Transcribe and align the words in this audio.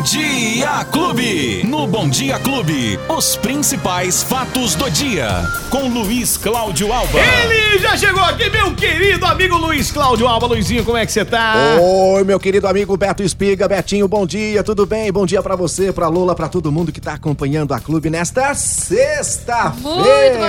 Bom 0.00 0.04
Dia 0.06 0.82
Clube. 0.90 1.62
No 1.66 1.86
Bom 1.86 2.08
Dia 2.08 2.38
Clube, 2.38 2.98
os 3.06 3.36
principais 3.36 4.22
fatos 4.22 4.74
do 4.74 4.90
dia. 4.90 5.28
Com 5.68 5.88
Luiz 5.88 6.38
Cláudio 6.38 6.90
Alba. 6.90 7.18
Ele 7.18 7.78
já 7.78 7.98
chegou 7.98 8.22
aqui, 8.22 8.48
meu 8.48 8.74
querido 8.74 9.26
amigo 9.26 9.58
Luiz 9.58 9.92
Cláudio 9.92 10.26
Alba. 10.26 10.46
Luizinho, 10.46 10.86
como 10.86 10.96
é 10.96 11.04
que 11.04 11.12
você 11.12 11.22
tá? 11.22 11.76
Oi, 11.78 12.24
meu 12.24 12.40
querido 12.40 12.66
amigo 12.66 12.96
Beto 12.96 13.22
Espiga. 13.22 13.68
Betinho, 13.68 14.08
bom 14.08 14.24
dia, 14.24 14.64
tudo 14.64 14.86
bem? 14.86 15.12
Bom 15.12 15.26
dia 15.26 15.42
pra 15.42 15.54
você, 15.54 15.92
pra 15.92 16.08
Lula, 16.08 16.34
pra 16.34 16.48
todo 16.48 16.72
mundo 16.72 16.90
que 16.92 17.00
tá 17.00 17.12
acompanhando 17.12 17.74
a 17.74 17.78
clube 17.78 18.08
nesta 18.08 18.54
sexta-feira. 18.54 20.46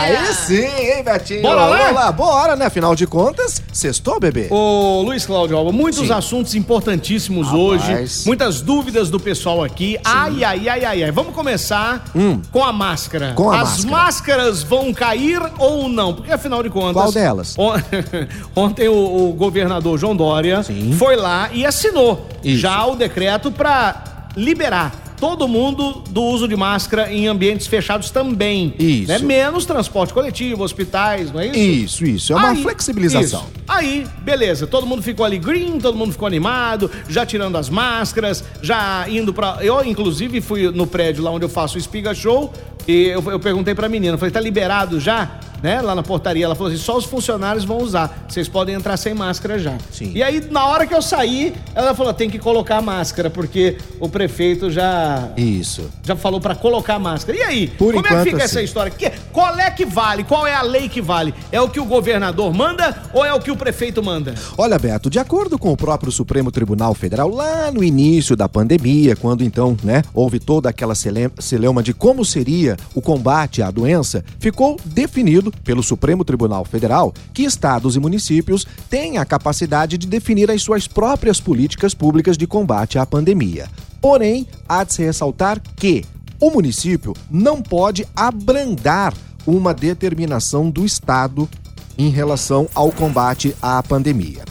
Aí 0.00 0.34
sim, 0.34 0.64
hein, 0.64 1.04
Betinho? 1.04 1.42
Bora 1.42 1.66
lá? 1.66 1.88
Lula, 1.90 2.10
bora, 2.10 2.56
né? 2.56 2.64
Afinal 2.64 2.94
de 2.94 3.06
contas, 3.06 3.60
sextou, 3.70 4.18
bebê? 4.18 4.46
Ô, 4.48 5.02
Luiz 5.02 5.26
Cláudio 5.26 5.58
Alba, 5.58 5.72
muitos 5.72 6.06
Sim. 6.06 6.12
assuntos 6.12 6.54
importantíssimos 6.54 7.48
Rapaz. 7.48 7.60
hoje, 7.60 8.22
muitas 8.24 8.62
dúvidas 8.62 8.93
do 8.94 9.18
pessoal 9.20 9.62
aqui. 9.62 9.98
Ai, 10.04 10.44
ai, 10.44 10.68
ai, 10.68 10.84
ai, 10.84 11.02
ai. 11.04 11.10
Vamos 11.10 11.34
começar 11.34 12.04
com 12.50 12.62
a 12.64 12.72
máscara. 12.72 13.32
Com 13.34 13.50
a 13.50 13.60
As 13.60 13.84
máscara. 13.84 13.90
máscaras 14.04 14.62
vão 14.62 14.92
cair 14.94 15.40
ou 15.58 15.88
não? 15.88 16.14
Porque 16.14 16.32
afinal 16.32 16.62
de 16.62 16.70
contas. 16.70 16.94
Qual 16.94 17.12
delas? 17.12 17.54
On- 17.58 17.74
Ontem 18.56 18.88
o, 18.88 19.28
o 19.28 19.32
governador 19.32 19.98
João 19.98 20.14
Dória 20.16 20.62
Sim. 20.62 20.92
foi 20.98 21.16
lá 21.16 21.50
e 21.52 21.66
assinou 21.66 22.26
Isso. 22.42 22.58
já 22.58 22.84
o 22.86 22.94
decreto 22.96 23.50
para 23.50 24.02
liberar. 24.36 24.92
Todo 25.24 25.48
mundo 25.48 26.02
do 26.10 26.22
uso 26.22 26.46
de 26.46 26.54
máscara 26.54 27.10
em 27.10 27.26
ambientes 27.28 27.66
fechados 27.66 28.10
também. 28.10 28.74
Isso. 28.78 29.08
Né? 29.08 29.18
Menos 29.20 29.64
transporte 29.64 30.12
coletivo, 30.12 30.62
hospitais, 30.62 31.32
não 31.32 31.40
é 31.40 31.46
isso? 31.46 31.58
Isso, 31.58 32.04
isso. 32.04 32.32
É 32.34 32.36
uma 32.36 32.50
Aí, 32.50 32.62
flexibilização. 32.62 33.40
isso. 33.40 33.52
Aí, 33.66 34.06
beleza, 34.20 34.66
todo 34.66 34.86
mundo 34.86 35.00
ficou 35.02 35.24
ali 35.24 35.38
green, 35.38 35.78
todo 35.80 35.96
mundo 35.96 36.12
ficou 36.12 36.26
animado, 36.28 36.90
já 37.08 37.24
tirando 37.24 37.56
as 37.56 37.70
máscaras, 37.70 38.44
já 38.60 39.06
indo 39.08 39.32
pra. 39.32 39.60
Eu, 39.62 39.82
inclusive, 39.82 40.42
fui 40.42 40.70
no 40.70 40.86
prédio 40.86 41.24
lá 41.24 41.30
onde 41.30 41.46
eu 41.46 41.48
faço 41.48 41.76
o 41.76 41.78
Espiga 41.78 42.14
Show 42.14 42.52
e 42.86 43.06
eu, 43.06 43.24
eu 43.30 43.40
perguntei 43.40 43.74
pra 43.74 43.88
menina, 43.88 44.18
falei, 44.18 44.30
tá 44.30 44.40
liberado 44.40 45.00
já? 45.00 45.40
Né? 45.64 45.80
Lá 45.80 45.94
na 45.94 46.02
portaria, 46.02 46.44
ela 46.44 46.54
falou 46.54 46.70
assim: 46.70 46.78
só 46.82 46.94
os 46.94 47.06
funcionários 47.06 47.64
vão 47.64 47.78
usar, 47.78 48.26
vocês 48.28 48.46
podem 48.46 48.74
entrar 48.74 48.98
sem 48.98 49.14
máscara 49.14 49.58
já. 49.58 49.78
Sim. 49.90 50.12
E 50.14 50.22
aí, 50.22 50.46
na 50.50 50.66
hora 50.66 50.86
que 50.86 50.92
eu 50.92 51.00
saí, 51.00 51.54
ela 51.74 51.94
falou: 51.94 52.12
tem 52.12 52.28
que 52.28 52.38
colocar 52.38 52.82
máscara, 52.82 53.30
porque 53.30 53.78
o 53.98 54.06
prefeito 54.06 54.70
já 54.70 55.30
Isso. 55.38 55.90
já 56.02 56.14
falou 56.14 56.38
pra 56.38 56.54
colocar 56.54 56.98
máscara. 56.98 57.38
E 57.38 57.40
aí? 57.40 57.66
Por 57.68 57.94
como 57.94 58.06
é 58.06 58.10
que 58.10 58.14
enquanto, 58.14 58.24
fica 58.30 58.42
essa 58.44 58.58
assim. 58.58 58.64
história? 58.66 58.90
Que- 58.92 59.10
qual 59.32 59.58
é 59.58 59.70
que 59.70 59.86
vale? 59.86 60.22
Qual 60.22 60.46
é 60.46 60.52
a 60.54 60.60
lei 60.60 60.86
que 60.86 61.00
vale? 61.00 61.32
É 61.50 61.58
o 61.62 61.68
que 61.70 61.80
o 61.80 61.86
governador 61.86 62.52
manda 62.52 63.02
ou 63.14 63.24
é 63.24 63.32
o 63.32 63.40
que 63.40 63.50
o 63.50 63.56
prefeito 63.56 64.02
manda? 64.02 64.34
Olha, 64.58 64.78
Beto, 64.78 65.08
de 65.08 65.18
acordo 65.18 65.58
com 65.58 65.72
o 65.72 65.76
próprio 65.78 66.12
Supremo 66.12 66.52
Tribunal 66.52 66.92
Federal, 66.92 67.30
lá 67.30 67.72
no 67.72 67.82
início 67.82 68.36
da 68.36 68.50
pandemia, 68.50 69.16
quando 69.16 69.42
então, 69.42 69.74
né, 69.82 70.02
houve 70.12 70.38
toda 70.38 70.68
aquela 70.68 70.94
cele- 70.94 71.30
celeuma 71.38 71.82
de 71.82 71.94
como 71.94 72.22
seria 72.22 72.76
o 72.94 73.00
combate 73.00 73.62
à 73.62 73.70
doença, 73.70 74.22
ficou 74.38 74.76
definido 74.84 75.53
pelo 75.62 75.82
Supremo 75.82 76.24
Tribunal 76.24 76.64
Federal 76.64 77.12
que 77.32 77.42
estados 77.42 77.96
e 77.96 78.00
municípios 78.00 78.66
têm 78.88 79.18
a 79.18 79.24
capacidade 79.24 79.96
de 79.98 80.06
definir 80.06 80.50
as 80.50 80.62
suas 80.62 80.88
próprias 80.88 81.40
políticas 81.40 81.94
públicas 81.94 82.36
de 82.36 82.46
combate 82.46 82.98
à 82.98 83.06
pandemia. 83.06 83.68
Porém, 84.00 84.46
há 84.68 84.84
de 84.84 84.94
se 84.94 85.02
ressaltar 85.02 85.60
que 85.76 86.04
o 86.40 86.50
município 86.50 87.14
não 87.30 87.62
pode 87.62 88.06
abrandar 88.14 89.14
uma 89.46 89.72
determinação 89.72 90.70
do 90.70 90.84
estado 90.84 91.48
em 91.96 92.10
relação 92.10 92.68
ao 92.74 92.90
combate 92.90 93.54
à 93.62 93.82
pandemia. 93.82 94.44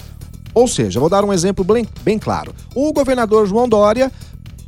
Ou 0.54 0.68
seja, 0.68 1.00
vou 1.00 1.10
dar 1.10 1.24
um 1.24 1.34
exemplo 1.34 1.64
bem, 1.64 1.88
bem 2.04 2.20
claro. 2.20 2.54
O 2.76 2.94
governador 2.94 3.48
João 3.48 3.68
Dória 3.68 4.12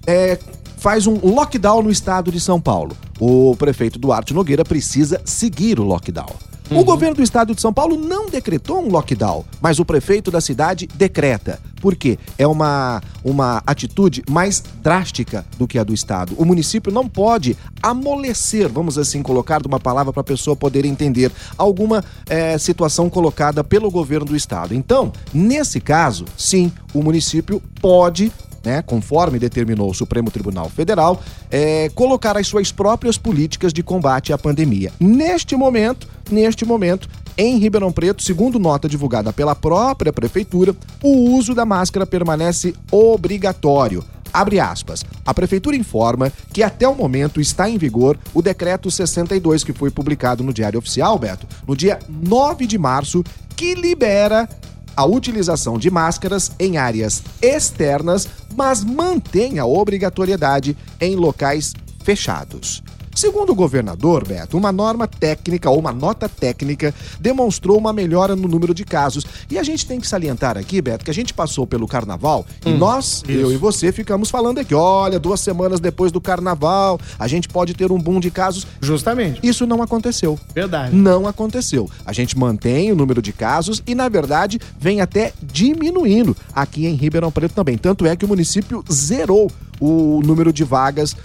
é, 0.06 0.38
faz 0.78 1.08
um 1.08 1.14
lockdown 1.24 1.84
no 1.84 1.92
estado 1.92 2.32
de 2.32 2.40
São 2.40 2.60
Paulo. 2.60 2.96
O 3.20 3.56
prefeito 3.56 3.98
Duarte 3.98 4.34
Nogueira 4.34 4.64
precisa 4.64 5.22
seguir 5.24 5.80
o 5.80 5.84
lockdown. 5.84 6.36
O 6.72 6.84
governo 6.84 7.16
do 7.16 7.22
estado 7.22 7.54
de 7.54 7.62
São 7.62 7.72
Paulo 7.72 7.96
não 7.96 8.28
decretou 8.28 8.84
um 8.84 8.90
lockdown, 8.90 9.46
mas 9.62 9.78
o 9.78 9.86
prefeito 9.86 10.32
da 10.32 10.42
cidade 10.42 10.88
decreta. 10.96 11.60
Por 11.80 11.96
quê? 11.96 12.18
É 12.40 12.48
uma, 12.48 13.04
uma 13.24 13.62
atitude 13.68 14.24
mais 14.28 14.64
drástica 14.82 15.46
do 15.60 15.68
que 15.68 15.78
a 15.78 15.84
do 15.84 15.94
estado. 15.94 16.34
O 16.38 16.44
município 16.44 16.92
não 16.92 17.08
pode 17.08 17.56
amolecer, 17.84 18.68
vamos 18.68 18.98
assim 18.98 19.22
colocar 19.22 19.62
de 19.62 19.68
uma 19.68 19.80
palavra 19.80 20.12
para 20.12 20.22
a 20.22 20.24
pessoa 20.24 20.56
poder 20.56 20.86
entender, 20.86 21.32
alguma 21.56 22.04
eh, 22.28 22.58
situação 22.58 23.12
colocada 23.12 23.64
pelo 23.64 23.92
governo 23.92 24.26
do 24.26 24.36
estado. 24.36 24.74
Então, 24.74 25.14
nesse 25.32 25.80
caso, 25.80 26.26
sim, 26.36 26.72
o 26.96 27.04
município 27.04 27.62
pode 27.80 28.32
né, 28.66 28.82
conforme 28.82 29.40
determinou 29.40 29.90
o 29.90 29.94
Supremo 29.94 30.32
Tribunal 30.32 30.70
Federal, 30.70 31.22
é, 31.52 31.90
colocar 31.90 32.36
as 32.36 32.48
suas 32.48 32.72
próprias 32.72 33.18
políticas 33.18 33.72
de 33.72 33.84
combate 33.84 34.34
à 34.34 34.38
pandemia. 34.38 34.92
Neste 35.00 35.56
momento, 35.56 36.08
neste 36.30 36.66
momento, 36.66 37.08
em 37.38 37.58
Ribeirão 37.58 37.92
Preto, 37.92 38.24
segundo 38.24 38.58
nota 38.58 38.88
divulgada 38.88 39.32
pela 39.32 39.56
própria 39.56 40.12
prefeitura, 40.12 40.76
o 41.04 41.32
uso 41.32 41.54
da 41.54 41.66
máscara 41.66 42.06
permanece 42.06 42.74
obrigatório. 42.92 44.04
Abre 44.34 44.60
aspas. 44.60 45.06
A 45.26 45.34
prefeitura 45.34 45.78
informa 45.78 46.32
que 46.52 46.62
até 46.62 46.86
o 46.88 46.94
momento 46.94 47.40
está 47.40 47.70
em 47.70 47.78
vigor 47.78 48.18
o 48.34 48.42
decreto 48.42 48.92
62 48.92 49.64
que 49.64 49.72
foi 49.72 49.90
publicado 49.90 50.44
no 50.44 50.54
Diário 50.54 50.78
Oficial, 50.78 51.18
Beto, 51.18 51.48
no 51.66 51.76
dia 51.76 52.00
9 52.10 52.68
de 52.68 52.78
março, 52.78 53.24
que 53.56 53.74
libera 53.76 54.50
a 54.96 55.06
utilização 55.06 55.78
de 55.78 55.90
máscaras 55.90 56.52
em 56.60 56.78
áreas 56.78 57.24
externas, 57.42 58.28
mas 58.56 58.84
mantém 58.84 59.60
a 59.60 59.66
obrigatoriedade 59.66 60.78
em 61.00 61.16
locais 61.16 61.74
fechados. 62.04 62.84
Segundo 63.16 63.54
o 63.54 63.56
governador, 63.56 64.28
Beto, 64.28 64.58
uma 64.58 64.74
norma 64.74 65.08
técnica 65.08 65.70
ou 65.70 65.80
uma 65.80 65.94
nota 65.94 66.28
técnica 66.28 66.94
demonstrou 67.18 67.78
uma 67.78 67.94
melhora 67.94 68.36
no 68.36 68.46
número 68.46 68.74
de 68.74 68.84
casos. 68.84 69.26
E 69.50 69.58
a 69.58 69.64
gente 69.64 69.86
tem 69.86 70.02
que 70.02 70.08
salientar 70.08 70.58
aqui, 70.58 70.82
Beto, 70.82 71.06
que 71.06 71.12
a 71.12 71.14
gente 71.14 71.34
passou 71.34 71.66
pelo 71.66 71.88
carnaval 71.88 72.46
e 72.66 72.72
nós, 72.72 73.24
eu 73.26 73.54
e 73.54 73.56
você, 73.58 73.94
ficamos 73.94 74.30
falando 74.30 74.60
aqui: 74.60 74.76
olha, 74.76 75.18
duas 75.18 75.40
semanas 75.40 75.80
depois 75.80 76.12
do 76.12 76.20
carnaval, 76.20 77.00
a 77.18 77.26
gente 77.26 77.48
pode 77.48 77.74
ter 77.74 77.90
um 77.90 77.98
boom 77.98 78.20
de 78.20 78.30
casos. 78.30 78.68
Justamente. 78.82 79.40
Isso 79.42 79.66
não 79.66 79.82
aconteceu. 79.82 80.38
Verdade. 80.54 80.94
Não 80.94 81.26
aconteceu. 81.26 81.90
A 82.06 82.12
gente 82.12 82.38
mantém 82.38 82.92
o 82.92 82.96
número 82.98 83.22
de 83.22 83.32
casos 83.32 83.82
e, 83.88 83.96
na 83.96 84.10
verdade, 84.10 84.60
vem 84.78 85.00
até 85.00 85.32
diminuindo 85.42 86.36
aqui 86.54 86.86
em 86.86 86.96
Ribeirão 86.96 87.32
Preto 87.32 87.54
também. 87.54 87.78
Tanto 87.78 88.06
é 88.06 88.14
que 88.16 88.26
o 88.26 88.28
município 88.28 88.84
zerou 88.92 89.50
o 89.80 90.22
número 90.24 90.52
de 90.52 90.64
vagas 90.64 91.16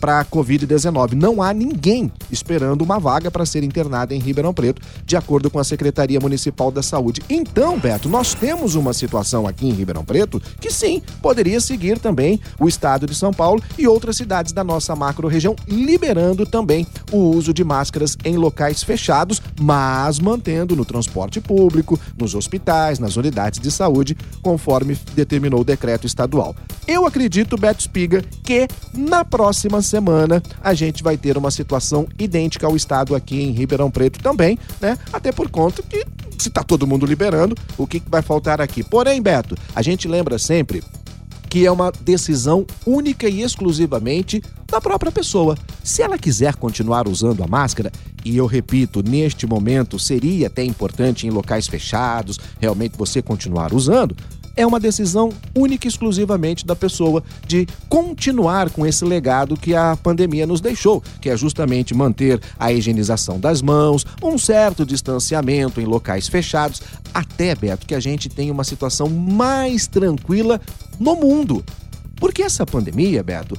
para 0.00 0.24
Covid-19. 0.24 1.12
Não 1.12 1.42
há 1.42 1.52
ninguém 1.52 2.10
esperando 2.30 2.82
uma 2.82 2.98
vaga 2.98 3.30
para 3.30 3.46
ser 3.46 3.64
internada 3.64 4.14
em 4.14 4.18
Ribeirão 4.18 4.54
Preto, 4.54 4.82
de 5.04 5.16
acordo 5.16 5.50
com 5.50 5.58
a 5.58 5.64
Secretaria 5.64 6.20
Municipal 6.20 6.70
da 6.70 6.82
Saúde. 6.82 7.22
Então, 7.28 7.78
Beto, 7.78 8.08
nós 8.08 8.34
temos 8.34 8.74
uma 8.74 8.92
situação 8.92 9.46
aqui 9.46 9.66
em 9.68 9.72
Ribeirão 9.72 10.04
Preto 10.04 10.40
que 10.60 10.70
sim, 10.70 11.02
poderia 11.20 11.60
seguir 11.60 11.98
também 11.98 12.40
o 12.58 12.68
estado 12.68 13.06
de 13.06 13.14
São 13.14 13.32
Paulo 13.32 13.62
e 13.78 13.86
outras 13.86 14.16
cidades 14.16 14.52
da 14.52 14.62
nossa 14.62 14.94
macro-região, 14.94 15.56
liberando 15.66 16.46
também 16.46 16.86
o 17.10 17.18
uso 17.18 17.52
de 17.52 17.64
máscaras 17.64 18.16
em 18.24 18.36
locais 18.36 18.82
fechados, 18.82 19.40
mas 19.60 20.18
mantendo 20.18 20.76
no 20.76 20.84
transporte 20.84 21.40
público, 21.40 21.98
nos 22.16 22.34
hospitais, 22.34 22.98
nas 22.98 23.16
unidades 23.16 23.60
de 23.60 23.70
saúde, 23.70 24.16
conforme 24.42 24.96
determinou 25.14 25.60
o 25.60 25.64
decreto 25.64 26.06
estadual. 26.06 26.54
Eu 26.86 27.06
acredito, 27.06 27.56
Beto 27.62 27.78
Espiga, 27.78 28.24
que 28.42 28.66
na 28.92 29.24
próxima 29.24 29.80
semana 29.80 30.42
a 30.60 30.74
gente 30.74 31.00
vai 31.00 31.16
ter 31.16 31.38
uma 31.38 31.48
situação 31.48 32.08
idêntica 32.18 32.66
ao 32.66 32.74
estado 32.74 33.14
aqui 33.14 33.40
em 33.40 33.52
Ribeirão 33.52 33.88
Preto 33.88 34.18
também, 34.18 34.58
né? 34.80 34.98
Até 35.12 35.30
por 35.30 35.48
conta 35.48 35.80
que 35.80 36.04
se 36.36 36.50
tá 36.50 36.64
todo 36.64 36.88
mundo 36.88 37.06
liberando, 37.06 37.56
o 37.78 37.86
que, 37.86 38.00
que 38.00 38.10
vai 38.10 38.20
faltar 38.20 38.60
aqui? 38.60 38.82
Porém, 38.82 39.22
Beto, 39.22 39.56
a 39.76 39.80
gente 39.80 40.08
lembra 40.08 40.40
sempre 40.40 40.82
que 41.48 41.64
é 41.64 41.70
uma 41.70 41.92
decisão 41.92 42.66
única 42.84 43.28
e 43.28 43.42
exclusivamente 43.42 44.42
da 44.66 44.80
própria 44.80 45.12
pessoa. 45.12 45.56
Se 45.84 46.02
ela 46.02 46.18
quiser 46.18 46.56
continuar 46.56 47.06
usando 47.06 47.44
a 47.44 47.46
máscara, 47.46 47.92
e 48.24 48.36
eu 48.36 48.46
repito, 48.46 49.08
neste 49.08 49.46
momento 49.46 50.00
seria 50.00 50.48
até 50.48 50.64
importante 50.64 51.26
em 51.26 51.30
locais 51.30 51.68
fechados, 51.68 52.40
realmente 52.58 52.96
você 52.96 53.22
continuar 53.22 53.72
usando, 53.72 54.16
é 54.56 54.66
uma 54.66 54.80
decisão 54.80 55.30
única 55.54 55.86
e 55.86 55.88
exclusivamente 55.88 56.66
da 56.66 56.76
pessoa 56.76 57.22
de 57.46 57.66
continuar 57.88 58.70
com 58.70 58.86
esse 58.86 59.04
legado 59.04 59.56
que 59.56 59.74
a 59.74 59.96
pandemia 59.96 60.46
nos 60.46 60.60
deixou, 60.60 61.02
que 61.20 61.30
é 61.30 61.36
justamente 61.36 61.94
manter 61.94 62.40
a 62.58 62.72
higienização 62.72 63.38
das 63.38 63.62
mãos, 63.62 64.06
um 64.22 64.38
certo 64.38 64.84
distanciamento 64.84 65.80
em 65.80 65.84
locais 65.84 66.28
fechados, 66.28 66.82
até, 67.12 67.54
Beto, 67.54 67.86
que 67.86 67.94
a 67.94 68.00
gente 68.00 68.28
tenha 68.28 68.52
uma 68.52 68.64
situação 68.64 69.08
mais 69.08 69.86
tranquila 69.86 70.60
no 70.98 71.14
mundo. 71.14 71.64
Porque 72.22 72.40
essa 72.40 72.64
pandemia, 72.64 73.20
Beto, 73.20 73.58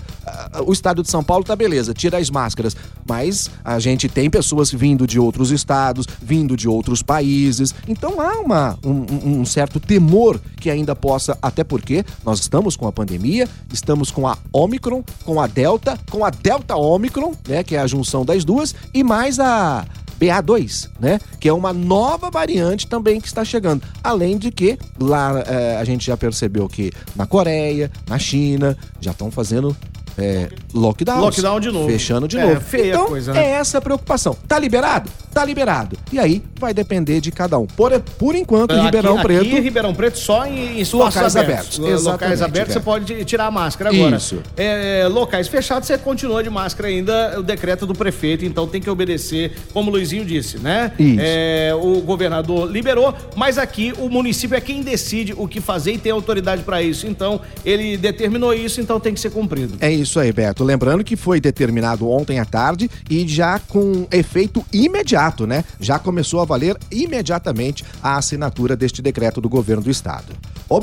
o 0.65 0.71
estado 0.71 1.03
de 1.03 1.09
São 1.09 1.21
Paulo 1.21 1.43
tá 1.43 1.53
beleza, 1.53 1.93
tira 1.93 2.17
as 2.17 2.29
máscaras, 2.29 2.77
mas 3.05 3.51
a 3.61 3.77
gente 3.77 4.07
tem 4.07 4.29
pessoas 4.29 4.71
vindo 4.71 5.05
de 5.05 5.19
outros 5.19 5.51
estados, 5.51 6.07
vindo 6.21 6.55
de 6.55 6.65
outros 6.65 7.03
países, 7.03 7.75
então 7.89 8.21
há 8.21 8.39
uma, 8.39 8.79
um, 8.81 9.41
um 9.41 9.45
certo 9.45 9.81
temor 9.81 10.39
que 10.61 10.69
ainda 10.69 10.95
possa, 10.95 11.37
até 11.41 11.61
porque 11.61 12.05
nós 12.23 12.39
estamos 12.39 12.77
com 12.77 12.87
a 12.87 12.91
pandemia, 12.93 13.49
estamos 13.69 14.09
com 14.09 14.25
a 14.25 14.37
Omicron, 14.53 15.03
com 15.25 15.41
a 15.41 15.45
Delta, 15.45 15.99
com 16.09 16.23
a 16.23 16.29
Delta 16.29 16.77
Omicron, 16.77 17.33
né, 17.45 17.65
que 17.65 17.75
é 17.75 17.79
a 17.79 17.87
junção 17.87 18.23
das 18.23 18.45
duas, 18.45 18.73
e 18.93 19.03
mais 19.03 19.41
a 19.41 19.85
BA2, 20.23 20.89
né? 20.99 21.19
Que 21.39 21.49
é 21.49 21.53
uma 21.53 21.73
nova 21.73 22.29
variante 22.29 22.87
também 22.87 23.19
que 23.19 23.27
está 23.27 23.43
chegando. 23.43 23.83
Além 24.03 24.37
de 24.37 24.51
que 24.51 24.77
lá 24.99 25.43
é, 25.45 25.77
a 25.77 25.83
gente 25.83 26.05
já 26.05 26.15
percebeu 26.15 26.69
que 26.69 26.91
na 27.15 27.25
Coreia, 27.25 27.91
na 28.07 28.17
China, 28.17 28.77
já 29.01 29.11
estão 29.11 29.29
fazendo 29.29 29.75
é, 30.17 30.49
lockdown. 30.73 31.21
Lockdown 31.21 31.59
de 31.59 31.71
novo. 31.71 31.89
Fechando 31.89 32.27
de 32.27 32.37
é, 32.37 32.45
novo. 32.45 32.61
Feia 32.61 32.89
então, 32.89 33.07
coisa, 33.07 33.33
né? 33.33 33.43
é 33.43 33.49
essa 33.51 33.77
a 33.79 33.81
preocupação. 33.81 34.35
Tá 34.47 34.59
liberado? 34.59 35.09
Tá 35.33 35.43
liberado. 35.43 35.97
E 36.11 36.19
aí 36.19 36.43
vai 36.59 36.73
depender 36.73 37.19
de 37.19 37.31
cada 37.31 37.57
um. 37.57 37.65
Por, 37.65 37.99
por 37.99 38.35
enquanto, 38.35 38.71
Aqui- 38.71 38.83
Ribeirão 38.85 39.13
aqui, 39.15 39.23
Preto. 39.23 39.61
Ribeirão 39.61 39.93
Preto 39.93 40.19
só 40.19 40.45
em 40.45 40.79
espaços 40.79 40.93
Locais 40.93 41.35
abertos. 41.35 41.79
abertos, 41.79 42.03
Locais 42.03 42.41
abertos 42.41 42.73
você 42.73 42.79
pode 42.79 43.25
tirar 43.25 43.47
a 43.47 43.51
máscara 43.51 43.89
agora. 43.89 44.17
Isso. 44.17 44.41
É, 44.55 45.07
locais 45.09 45.47
fechados 45.47 45.87
você 45.87 45.97
continua 45.97 46.43
de 46.43 46.49
máscara 46.49 46.89
ainda, 46.89 47.39
o 47.39 47.43
decreto 47.43 47.87
do 47.87 47.95
prefeito, 47.95 48.45
então 48.45 48.67
tem 48.67 48.79
que 48.81 48.89
obedecer, 48.89 49.53
como 49.73 49.89
o 49.89 49.93
Luizinho 49.93 50.23
disse, 50.23 50.57
né? 50.59 50.91
Isso. 50.99 51.19
É, 51.19 51.71
o 51.75 52.01
governador 52.01 52.69
liberou, 52.69 53.13
mas 53.35 53.57
aqui 53.57 53.93
o 53.97 54.09
município 54.09 54.55
é 54.55 54.61
quem 54.61 54.81
decide 54.81 55.33
o 55.35 55.47
que 55.47 55.59
fazer 55.59 55.93
e 55.93 55.97
tem 55.97 56.11
autoridade 56.11 56.61
para 56.63 56.81
isso. 56.81 57.07
Então, 57.07 57.41
ele 57.65 57.97
determinou 57.97 58.53
isso, 58.53 58.79
então 58.79 58.99
tem 58.99 59.13
que 59.13 59.19
ser 59.19 59.31
cumprido. 59.31 59.77
É 59.79 59.91
isso 59.91 60.02
aí, 60.19 60.31
Beto. 60.31 60.63
Lembrando 60.63 61.03
que 61.03 61.15
foi 61.15 61.39
determinado 61.39 62.09
ontem 62.09 62.39
à 62.39 62.45
tarde 62.45 62.89
e 63.09 63.27
já 63.27 63.59
com 63.59 64.07
efeito 64.11 64.65
imediato, 64.71 65.45
né? 65.47 65.63
Já 65.79 65.99
começou 65.99 66.41
a 66.41 66.45
valer 66.45 66.77
imediatamente 66.91 67.83
a 68.01 68.17
assinatura 68.17 68.75
deste 68.75 69.01
decreto 69.01 69.39
do 69.39 69.49
governo 69.49 69.83
do 69.83 69.91
estado. 69.91 70.33
Ô, 70.69 70.79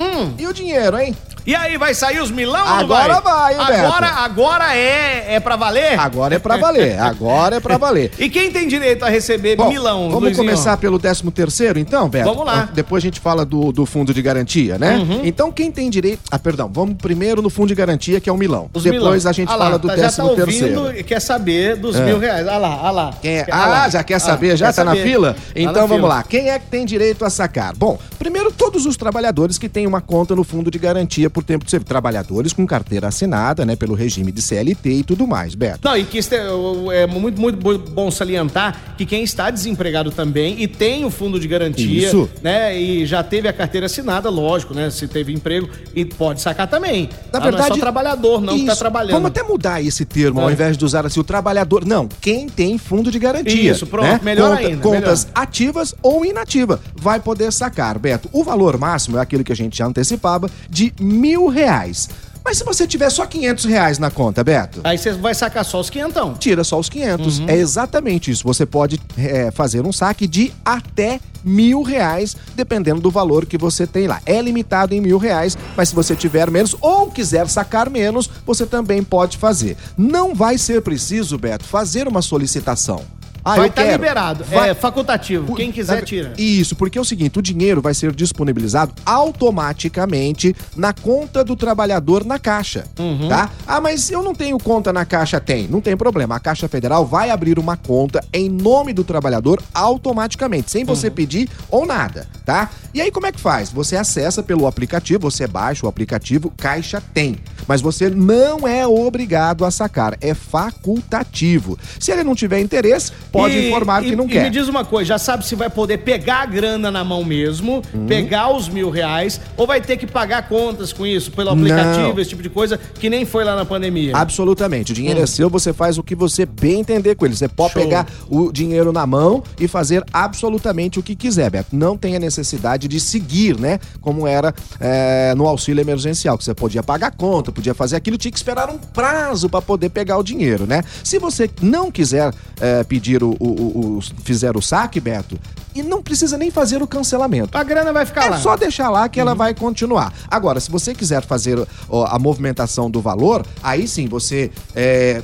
Beto, 0.00 0.34
e 0.38 0.46
o 0.46 0.52
dinheiro, 0.52 0.98
hein? 0.98 1.14
E 1.46 1.54
aí, 1.56 1.78
vai 1.78 1.94
sair 1.94 2.20
os 2.20 2.30
milão 2.30 2.60
ou 2.60 2.66
não 2.68 2.78
Agora 2.80 3.18
vai, 3.20 3.54
hein, 3.54 3.66
Beto? 3.66 3.86
Agora, 3.86 4.06
agora 4.08 4.76
é, 4.76 5.34
é 5.36 5.40
para 5.40 5.56
valer? 5.56 5.98
Agora 5.98 6.34
é 6.34 6.38
pra 6.38 6.56
valer, 6.58 6.98
agora 7.00 7.56
é 7.56 7.60
pra 7.60 7.78
valer. 7.78 8.12
E 8.20 8.28
quem 8.28 8.52
tem 8.52 8.68
direito 8.68 9.04
a 9.04 9.08
receber 9.08 9.56
Bom, 9.56 9.68
milão, 9.70 10.08
vamos 10.08 10.20
Luizinho? 10.22 10.44
começar 10.46 10.76
pelo 10.76 10.98
13 10.98 11.22
terceiro, 11.30 11.78
então, 11.78 12.08
Beto? 12.10 12.28
Vamos 12.28 12.44
lá. 12.46 12.54
Uhum. 12.54 12.60
Ah, 12.60 12.68
Depois 12.72 13.02
a 13.02 13.04
gente 13.06 13.18
fala 13.20 13.44
do, 13.46 13.72
do 13.72 13.86
fundo 13.86 14.12
de 14.12 14.20
garantia, 14.20 14.78
né? 14.78 14.98
Então, 15.24 15.50
quem 15.50 15.72
tem 15.72 15.88
direito... 15.88 16.20
Ah, 16.30 16.38
perdão, 16.38 16.70
vamos 16.72 16.96
primeiro 16.96 17.40
no 17.40 17.48
fundo 17.48 17.68
de 17.68 17.74
garantia, 17.74 18.20
que 18.20 18.28
é 18.28 18.32
o 18.32 18.36
milão. 18.36 18.68
Os 18.74 18.82
Depois 18.82 19.02
milão. 19.02 19.30
a 19.30 19.32
gente 19.32 19.50
Ah 19.50 19.56
lá, 19.56 19.64
fala 19.64 19.78
do 19.78 19.88
tá- 19.88 19.94
já 19.96 20.02
13 20.02 20.16
tá 20.18 20.24
ouvindo 20.24 20.44
terceiro. 20.46 20.98
e 20.98 21.02
quer 21.02 21.20
saber 21.20 21.76
dos 21.76 21.98
mil 21.98 22.18
reais. 22.18 22.46
Olha 22.46 22.58
lá, 22.58 22.80
olha 22.82 22.90
lá. 22.90 23.14
Quem 23.20 23.38
é? 23.38 23.46
Ah, 23.50 23.66
lá. 23.66 23.88
já 23.88 24.04
quer 24.04 24.14
Ah, 24.16 24.20
saber? 24.20 24.56
Já 24.58 24.66
quer 24.66 24.74
tá 24.74 24.84
na 24.84 24.90
saber. 24.90 25.02
fila? 25.02 25.32
Tá 25.34 25.40
Então 25.56 25.72
na 25.72 25.80
vamos 25.80 25.96
fila. 25.96 26.08
lá. 26.08 26.22
Quem 26.22 26.50
é 26.50 26.58
que 26.58 26.66
tem 26.66 26.84
direito 26.84 27.24
a 27.24 27.30
sacar? 27.30 27.74
Bom, 27.74 27.98
primeiro 28.18 28.52
todos 28.52 28.84
os 28.84 28.96
trabalhadores 28.96 29.56
que 29.56 29.68
têm 29.68 29.86
uma 29.90 30.00
conta 30.00 30.34
no 30.34 30.42
fundo 30.44 30.70
de 30.70 30.78
garantia 30.78 31.28
por 31.28 31.42
tempo 31.44 31.64
de 31.64 31.70
serviço. 31.70 31.80
Trabalhadores 31.88 32.52
com 32.52 32.66
carteira 32.66 33.08
assinada, 33.08 33.64
né, 33.64 33.74
pelo 33.76 33.94
regime 33.94 34.30
de 34.30 34.40
CLT 34.40 34.90
e 34.90 35.02
tudo 35.02 35.26
mais, 35.26 35.54
Beto. 35.54 35.80
Não, 35.82 35.96
e 35.96 36.04
que 36.04 36.18
é, 36.18 37.02
é 37.02 37.06
muito, 37.06 37.40
muito 37.40 37.58
bo- 37.58 37.78
bom 37.78 38.10
salientar 38.10 38.94
que 38.96 39.04
quem 39.04 39.22
está 39.24 39.50
desempregado 39.50 40.10
também 40.10 40.60
e 40.62 40.68
tem 40.68 41.04
o 41.04 41.10
fundo 41.10 41.40
de 41.40 41.48
garantia, 41.48 42.06
Isso. 42.08 42.28
né? 42.42 42.78
E 42.78 43.04
já 43.06 43.22
teve 43.22 43.48
a 43.48 43.52
carteira 43.52 43.86
assinada, 43.86 44.30
lógico, 44.30 44.72
né? 44.74 44.88
Se 44.90 45.08
teve 45.08 45.32
emprego, 45.32 45.68
e 45.94 46.04
pode 46.04 46.40
sacar 46.40 46.68
também. 46.68 47.08
Na 47.32 47.38
Ah, 47.38 47.42
verdade, 47.42 47.56
não 47.70 47.74
é 47.74 47.78
só 47.78 47.80
trabalhador, 47.80 48.40
não, 48.40 48.56
tá 48.64 48.72
Isso. 48.72 48.78
trabalhando. 48.78 49.12
Vamos 49.12 49.28
até 49.28 49.42
mudar 49.42 49.82
esse 49.82 50.04
termo, 50.04 50.40
ao 50.40 50.48
É. 50.50 50.52
invés 50.52 50.76
de 50.78 50.84
usar 50.84 51.04
assim, 51.06 51.18
o 51.18 51.24
trabalhador. 51.24 51.84
Não, 51.84 52.08
quem 52.20 52.48
tem 52.48 52.78
fundo 52.78 53.10
de 53.10 53.18
garantia. 53.18 53.72
Isso, 53.72 53.86
pronto, 53.86 54.06
né? 54.06 54.20
melhor 54.22 54.50
Conta- 54.56 54.68
ainda, 54.68 54.82
Contas 54.82 55.24
melhor. 55.24 55.42
ativas 55.42 55.94
ou 56.02 56.24
inativa. 56.24 56.78
Vai 56.94 57.18
poder 57.20 57.52
sacar, 57.52 57.98
Beto. 57.98 58.28
O 58.32 58.44
valor 58.44 58.78
máximo 58.78 59.18
é 59.18 59.20
aquilo 59.20 59.42
que 59.42 59.52
a 59.52 59.56
gente 59.56 59.76
já 59.80 59.86
antecipava, 59.86 60.50
de 60.68 60.92
mil 61.00 61.48
reais. 61.48 62.08
Mas 62.44 62.58
se 62.58 62.64
você 62.64 62.86
tiver 62.86 63.10
só 63.10 63.26
500 63.26 63.64
reais 63.66 63.98
na 63.98 64.10
conta, 64.10 64.42
Beto? 64.42 64.80
Aí 64.82 64.96
você 64.96 65.12
vai 65.12 65.34
sacar 65.34 65.64
só 65.64 65.78
os 65.78 65.90
quinhentão. 65.90 66.34
tira 66.34 66.64
só 66.64 66.78
os 66.78 66.88
500. 66.88 67.38
Uhum. 67.38 67.48
É 67.48 67.56
exatamente 67.56 68.30
isso. 68.30 68.44
Você 68.44 68.64
pode 68.64 68.98
é, 69.16 69.50
fazer 69.50 69.84
um 69.86 69.92
saque 69.92 70.26
de 70.26 70.52
até 70.64 71.20
mil 71.44 71.82
reais, 71.82 72.34
dependendo 72.54 73.00
do 73.00 73.10
valor 73.10 73.44
que 73.44 73.58
você 73.58 73.86
tem 73.86 74.06
lá. 74.06 74.22
É 74.24 74.40
limitado 74.40 74.94
em 74.94 75.00
mil 75.00 75.18
reais, 75.18 75.56
mas 75.76 75.90
se 75.90 75.94
você 75.94 76.16
tiver 76.16 76.50
menos 76.50 76.74
ou 76.80 77.10
quiser 77.10 77.46
sacar 77.46 77.90
menos, 77.90 78.30
você 78.46 78.64
também 78.64 79.02
pode 79.02 79.36
fazer. 79.36 79.76
Não 79.96 80.34
vai 80.34 80.56
ser 80.56 80.80
preciso, 80.80 81.38
Beto, 81.38 81.64
fazer 81.64 82.08
uma 82.08 82.22
solicitação. 82.22 83.19
Ah, 83.44 83.56
vai 83.56 83.68
estar 83.68 83.82
quero. 83.82 83.92
liberado. 83.94 84.44
Vai- 84.44 84.70
É 84.70 84.74
facultativo. 84.74 85.54
Quem 85.54 85.72
quiser, 85.72 86.02
tira. 86.04 86.32
Isso, 86.38 86.76
porque 86.76 86.98
é 86.98 87.00
o 87.00 87.04
seguinte, 87.04 87.38
o 87.38 87.42
dinheiro 87.42 87.80
vai 87.80 87.94
ser 87.94 88.12
disponibilizado 88.14 88.92
automaticamente 89.04 90.54
na 90.76 90.92
conta 90.92 91.42
do 91.44 91.56
trabalhador 91.56 92.24
na 92.24 92.38
Caixa, 92.38 92.84
Uhum. 92.98 93.28
tá? 93.28 93.50
Ah, 93.66 93.80
mas 93.80 94.10
eu 94.10 94.22
não 94.22 94.34
tenho 94.34 94.58
conta 94.58 94.92
na 94.92 95.04
Caixa, 95.04 95.40
tem. 95.40 95.66
Não 95.68 95.80
tem 95.80 95.96
problema. 95.96 96.36
A 96.36 96.40
Caixa 96.40 96.68
Federal 96.68 97.06
vai 97.06 97.30
abrir 97.30 97.58
uma 97.58 97.76
conta 97.76 98.22
em 98.32 98.48
nome 98.48 98.92
do 98.92 99.04
trabalhador 99.04 99.62
automaticamente, 99.74 100.70
sem 100.70 100.84
você 100.84 101.08
Uhum. 101.08 101.14
pedir 101.14 101.48
ou 101.70 101.86
nada, 101.86 102.26
tá? 102.44 102.70
E 102.92 103.00
aí 103.00 103.10
como 103.10 103.26
é 103.26 103.32
que 103.32 103.40
faz? 103.40 103.70
Você 103.70 103.96
acessa 103.96 104.42
pelo 104.42 104.66
aplicativo, 104.66 105.30
você 105.30 105.46
baixa 105.46 105.86
o 105.86 105.88
aplicativo 105.88 106.52
Caixa 106.56 107.00
Tem, 107.14 107.36
mas 107.66 107.80
você 107.80 108.10
não 108.10 108.66
é 108.66 108.86
obrigado 108.86 109.64
a 109.64 109.70
sacar, 109.70 110.16
é 110.20 110.34
facultativo. 110.34 111.78
Se 111.98 112.10
ele 112.12 112.24
não 112.24 112.34
tiver 112.34 112.60
interesse, 112.60 113.12
pode 113.32 113.54
E- 113.56 113.68
informar 113.68 114.02
e- 114.04 114.10
que 114.10 114.16
não 114.16 114.24
e 114.26 114.28
quer. 114.28 114.42
me 114.44 114.50
diz 114.50 114.68
uma 114.68 114.84
coisa, 114.84 115.08
já 115.08 115.18
sabe 115.18 115.46
se 115.46 115.54
vai 115.54 115.70
poder 115.70 115.98
pegar 115.98 116.42
a 116.42 116.46
grana 116.46 116.90
na 116.90 117.04
mão 117.04 117.24
mesmo, 117.24 117.82
Uhum. 117.94 118.06
pegar 118.06 118.54
os 118.54 118.68
mil 118.68 118.90
reais, 118.90 119.40
ou 119.56 119.66
vai 119.66 119.80
ter 119.80 119.96
que 119.96 120.06
pagar 120.06 120.48
contas 120.48 120.92
com 120.92 121.06
isso, 121.06 121.30
pelo 121.30 121.50
aplicativo, 121.50 122.08
Não. 122.14 122.18
esse 122.20 122.30
tipo 122.30 122.42
de 122.42 122.50
coisa, 122.50 122.78
que 122.98 123.08
nem 123.10 123.24
foi 123.24 123.44
lá 123.44 123.54
na 123.56 123.64
pandemia. 123.64 124.16
Absolutamente. 124.16 124.92
O 124.92 124.94
dinheiro 124.94 125.20
é 125.20 125.26
seu, 125.26 125.48
você 125.50 125.72
faz 125.72 125.98
o 125.98 126.02
que 126.02 126.14
você 126.14 126.44
bem 126.46 126.80
entender 126.80 127.14
com 127.14 127.24
ele. 127.24 127.36
Você 127.36 127.48
pode 127.48 127.72
Show. 127.74 127.82
pegar 127.82 128.06
o 128.28 128.50
dinheiro 128.52 128.92
na 128.92 129.06
mão 129.06 129.42
e 129.58 129.68
fazer 129.68 130.04
absolutamente 130.12 130.98
o 130.98 131.02
que 131.02 131.14
quiser, 131.14 131.50
Beto. 131.50 131.74
Não 131.76 131.96
tem 131.96 132.16
a 132.16 132.18
necessidade 132.18 132.88
de 132.88 132.98
seguir, 133.00 133.58
né? 133.58 133.78
Como 134.00 134.26
era 134.26 134.54
é, 134.80 135.34
no 135.36 135.46
auxílio 135.46 135.80
emergencial, 135.80 136.36
que 136.38 136.44
você 136.44 136.54
podia 136.54 136.82
pagar 136.82 137.08
a 137.08 137.10
conta, 137.10 137.52
podia 137.52 137.74
fazer 137.74 137.96
aquilo, 137.96 138.16
tinha 138.16 138.32
que 138.32 138.38
esperar 138.38 138.70
um 138.70 138.78
prazo 138.78 139.48
para 139.48 139.60
poder 139.62 139.90
pegar 139.90 140.16
o 140.18 140.22
dinheiro, 140.22 140.66
né? 140.66 140.82
Se 141.04 141.18
você 141.18 141.48
não 141.62 141.90
quiser 141.90 142.32
é, 142.60 142.82
pedir 142.84 143.19
o, 143.22 143.36
o, 143.38 143.46
o- 143.48 143.98
o- 143.98 144.02
fizer 144.24 144.56
o 144.56 144.60
saque, 144.62 145.00
Beto, 145.00 145.38
e 145.74 145.82
não 145.82 146.02
precisa 146.02 146.36
nem 146.36 146.50
fazer 146.50 146.82
o 146.82 146.86
cancelamento. 146.86 147.56
A 147.56 147.62
grana 147.62 147.92
vai 147.92 148.04
ficar 148.04 148.26
É 148.26 148.30
lá. 148.30 148.38
só 148.38 148.56
deixar 148.56 148.90
lá 148.90 149.08
que 149.08 149.20
ela 149.20 149.34
vai 149.34 149.54
continuar. 149.54 150.12
Agora, 150.28 150.58
se 150.60 150.70
você 150.70 150.94
quiser 150.94 151.22
fazer 151.24 151.64
ó, 151.88 152.04
a 152.06 152.18
movimentação 152.18 152.90
do 152.90 153.00
valor, 153.00 153.46
aí 153.62 153.86
sim 153.86 154.08
você 154.08 154.50
é, 154.74 155.22